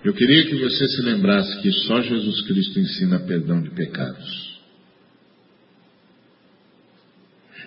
Eu 0.05 0.13
queria 0.13 0.49
que 0.49 0.55
você 0.55 0.87
se 0.87 1.01
lembrasse 1.01 1.61
que 1.61 1.71
só 1.85 2.01
Jesus 2.01 2.41
Cristo 2.47 2.79
ensina 2.79 3.19
perdão 3.19 3.61
de 3.61 3.71
pecados. 3.71 4.50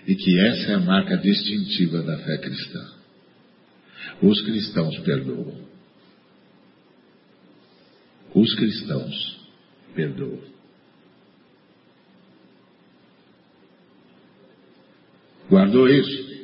E 0.07 0.15
que 0.15 0.41
essa 0.41 0.73
é 0.73 0.75
a 0.75 0.81
marca 0.81 1.17
distintiva 1.17 2.03
da 2.03 2.19
fé 2.19 2.39
cristã. 2.39 2.87
Os 4.23 4.41
cristãos 4.43 4.99
perdoam. 5.01 5.65
Os 8.35 8.55
cristãos 8.55 9.41
perdoam. 9.95 10.55
Guardou 15.49 15.89
isso? 15.89 16.35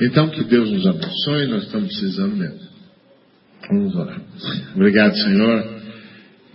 Então 0.00 0.30
que 0.30 0.44
Deus 0.44 0.70
nos 0.70 0.86
abençoe, 0.86 1.46
nós 1.48 1.64
estamos 1.64 1.88
precisando 1.88 2.36
mesmo. 2.36 2.68
Vamos 3.68 3.94
orar. 3.96 4.20
Obrigado, 4.74 5.14
Senhor, 5.16 5.82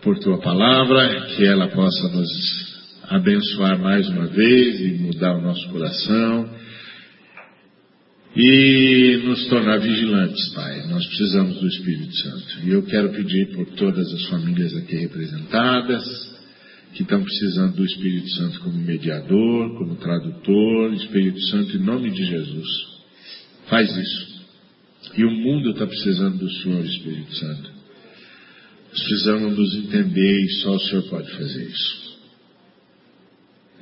por 0.01 0.17
tua 0.19 0.39
palavra, 0.39 1.27
que 1.35 1.45
ela 1.45 1.67
possa 1.67 2.07
nos 2.09 2.72
abençoar 3.13 3.79
mais 3.79 4.09
uma 4.09 4.25
vez 4.25 4.79
e 4.79 4.93
mudar 4.95 5.37
o 5.37 5.41
nosso 5.41 5.69
coração 5.69 6.49
e 8.35 9.21
nos 9.25 9.45
tornar 9.47 9.77
vigilantes, 9.77 10.49
Pai. 10.55 10.87
Nós 10.87 11.05
precisamos 11.05 11.59
do 11.59 11.67
Espírito 11.67 12.15
Santo. 12.15 12.59
E 12.65 12.69
eu 12.71 12.81
quero 12.83 13.09
pedir 13.09 13.53
por 13.53 13.67
todas 13.75 14.11
as 14.11 14.25
famílias 14.29 14.75
aqui 14.75 14.95
representadas, 14.95 16.33
que 16.95 17.03
estão 17.03 17.23
precisando 17.23 17.75
do 17.75 17.85
Espírito 17.85 18.29
Santo 18.31 18.59
como 18.61 18.77
mediador, 18.77 19.77
como 19.77 19.95
tradutor, 19.97 20.93
Espírito 20.95 21.39
Santo, 21.47 21.77
em 21.77 21.79
nome 21.79 22.09
de 22.09 22.25
Jesus. 22.25 22.67
Faz 23.67 23.95
isso. 23.95 24.33
E 25.15 25.23
o 25.23 25.31
mundo 25.31 25.69
está 25.69 25.85
precisando 25.85 26.39
do 26.39 26.49
Senhor, 26.49 26.83
Espírito 26.83 27.35
Santo. 27.35 27.71
Precisamos 28.89 29.55
nos 29.55 29.75
entender 29.75 30.45
e 30.45 30.49
só 30.61 30.75
o 30.75 30.79
Senhor 30.79 31.03
pode 31.03 31.31
fazer 31.31 31.63
isso. 31.63 32.02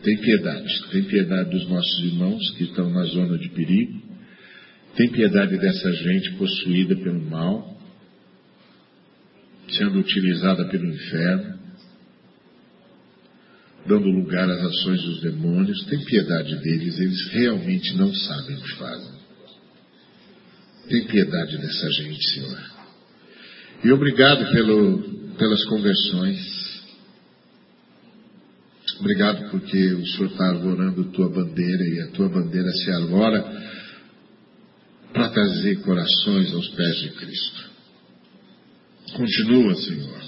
Tem 0.04 0.18
piedade, 0.18 0.90
tem 0.92 1.04
piedade 1.04 1.50
dos 1.52 1.70
nossos 1.70 2.04
irmãos 2.04 2.50
que 2.58 2.64
estão 2.64 2.90
na 2.90 3.04
zona 3.04 3.38
de 3.38 3.50
perigo 3.50 4.02
Tem 4.96 5.12
piedade 5.12 5.58
dessa 5.58 5.92
gente 5.94 6.32
possuída 6.34 6.96
pelo 6.96 7.22
mal, 7.22 7.80
sendo 9.70 10.00
utilizada 10.00 10.68
pelo 10.70 10.88
inferno, 10.88 11.60
dando 13.86 14.08
lugar 14.08 14.50
às 14.50 14.64
ações 14.66 15.02
dos 15.04 15.22
demônios. 15.22 15.86
Tem 15.86 16.04
piedade 16.04 16.56
deles, 16.58 17.00
eles 17.00 17.28
realmente 17.28 17.96
não 17.96 18.14
sabem 18.14 18.56
o 18.58 18.62
que 18.62 18.76
fazem. 18.76 19.22
Tem 20.90 21.06
piedade 21.06 21.58
dessa 21.58 21.90
gente, 21.92 22.30
Senhor. 22.32 22.72
E 23.84 23.92
obrigado 23.92 24.52
pelo, 24.52 25.36
pelas 25.38 25.64
conversões. 25.66 26.61
Obrigado 29.02 29.50
porque 29.50 29.94
o 29.96 30.06
Senhor 30.06 30.32
está 30.32 30.50
arvorando 30.50 31.12
tua 31.12 31.28
bandeira 31.28 31.84
e 31.84 32.02
a 32.02 32.12
tua 32.12 32.30
bandeira 32.30 32.72
se 32.72 32.92
arvora 32.92 33.42
para 35.12 35.30
trazer 35.30 35.82
corações 35.82 36.54
aos 36.54 36.70
pés 36.70 37.02
de 37.02 37.10
Cristo. 37.10 37.70
Continua, 39.14 39.74
Senhor. 39.74 40.22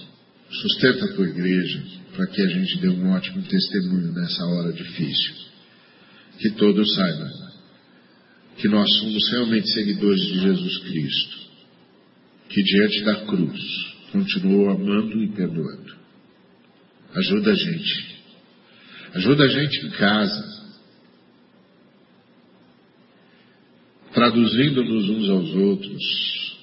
Sustenta 0.49 1.05
a 1.05 1.13
tua 1.13 1.27
igreja 1.27 1.83
para 2.15 2.25
que 2.25 2.41
a 2.41 2.47
gente 2.47 2.79
dê 2.79 2.89
um 2.89 3.11
ótimo 3.11 3.43
testemunho 3.43 4.11
nessa 4.11 4.43
hora 4.43 4.73
difícil. 4.73 5.35
Que 6.39 6.49
todos 6.53 6.95
saibam 6.95 7.31
que 8.57 8.67
nós 8.69 8.91
somos 8.97 9.31
realmente 9.31 9.71
seguidores 9.71 10.21
de 10.21 10.39
Jesus 10.39 10.77
Cristo, 10.79 11.37
que 12.49 12.63
diante 12.63 13.03
da 13.03 13.25
cruz 13.25 13.61
continuou 14.11 14.71
amando 14.71 15.23
e 15.23 15.27
perdoando. 15.27 15.95
Ajuda 17.13 17.51
a 17.51 17.55
gente 17.55 18.12
Ajuda 19.13 19.43
a 19.43 19.47
gente 19.47 19.85
em 19.85 19.89
casa. 19.91 20.63
Traduzindo-nos 24.13 25.09
uns 25.09 25.29
aos 25.29 25.49
outros. 25.55 26.57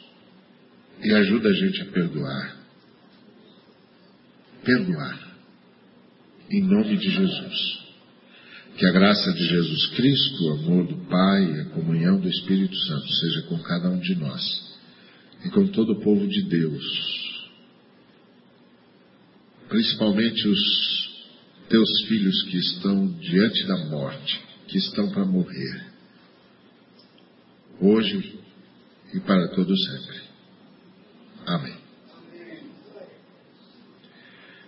E 1.02 1.12
ajuda 1.12 1.48
a 1.48 1.52
gente 1.52 1.82
a 1.82 1.86
perdoar. 1.86 2.56
Perdoar. 4.64 5.36
Em 6.50 6.62
nome 6.62 6.96
de 6.96 7.10
Jesus. 7.10 7.80
Que 8.76 8.86
a 8.86 8.92
graça 8.92 9.32
de 9.32 9.46
Jesus 9.46 9.86
Cristo, 9.88 10.44
o 10.44 10.52
amor 10.52 10.86
do 10.86 10.96
Pai 11.06 11.44
e 11.44 11.60
a 11.60 11.64
comunhão 11.66 12.20
do 12.20 12.28
Espírito 12.28 12.76
Santo 12.76 13.08
seja 13.14 13.42
com 13.42 13.58
cada 13.58 13.90
um 13.90 13.98
de 14.00 14.14
nós 14.14 14.70
e 15.44 15.50
com 15.50 15.66
todo 15.68 15.92
o 15.92 16.00
povo 16.00 16.26
de 16.26 16.42
Deus, 16.42 16.84
principalmente 19.68 20.48
os 20.48 21.09
teus 21.70 21.88
filhos 22.08 22.42
que 22.42 22.58
estão 22.58 23.06
diante 23.20 23.66
da 23.68 23.78
morte, 23.86 24.40
que 24.66 24.76
estão 24.76 25.08
para 25.10 25.24
morrer, 25.24 25.86
hoje 27.80 28.40
e 29.14 29.20
para 29.20 29.48
todo 29.54 29.72
sempre. 29.78 30.20
Amém. 31.46 31.76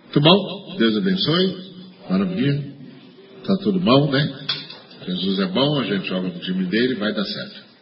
Muito 0.03 0.21
bom? 0.21 0.75
Deus 0.77 0.97
abençoe. 0.97 1.73
Maravilha. 2.09 2.73
Tá 3.45 3.57
tudo 3.63 3.79
bom, 3.79 4.09
né? 4.09 4.47
Jesus 5.05 5.39
é 5.39 5.45
bom, 5.47 5.79
a 5.79 5.83
gente 5.83 6.07
joga 6.07 6.29
no 6.29 6.39
time 6.39 6.65
dele, 6.65 6.95
vai 6.95 7.13
dar 7.13 7.25
certo. 7.25 7.72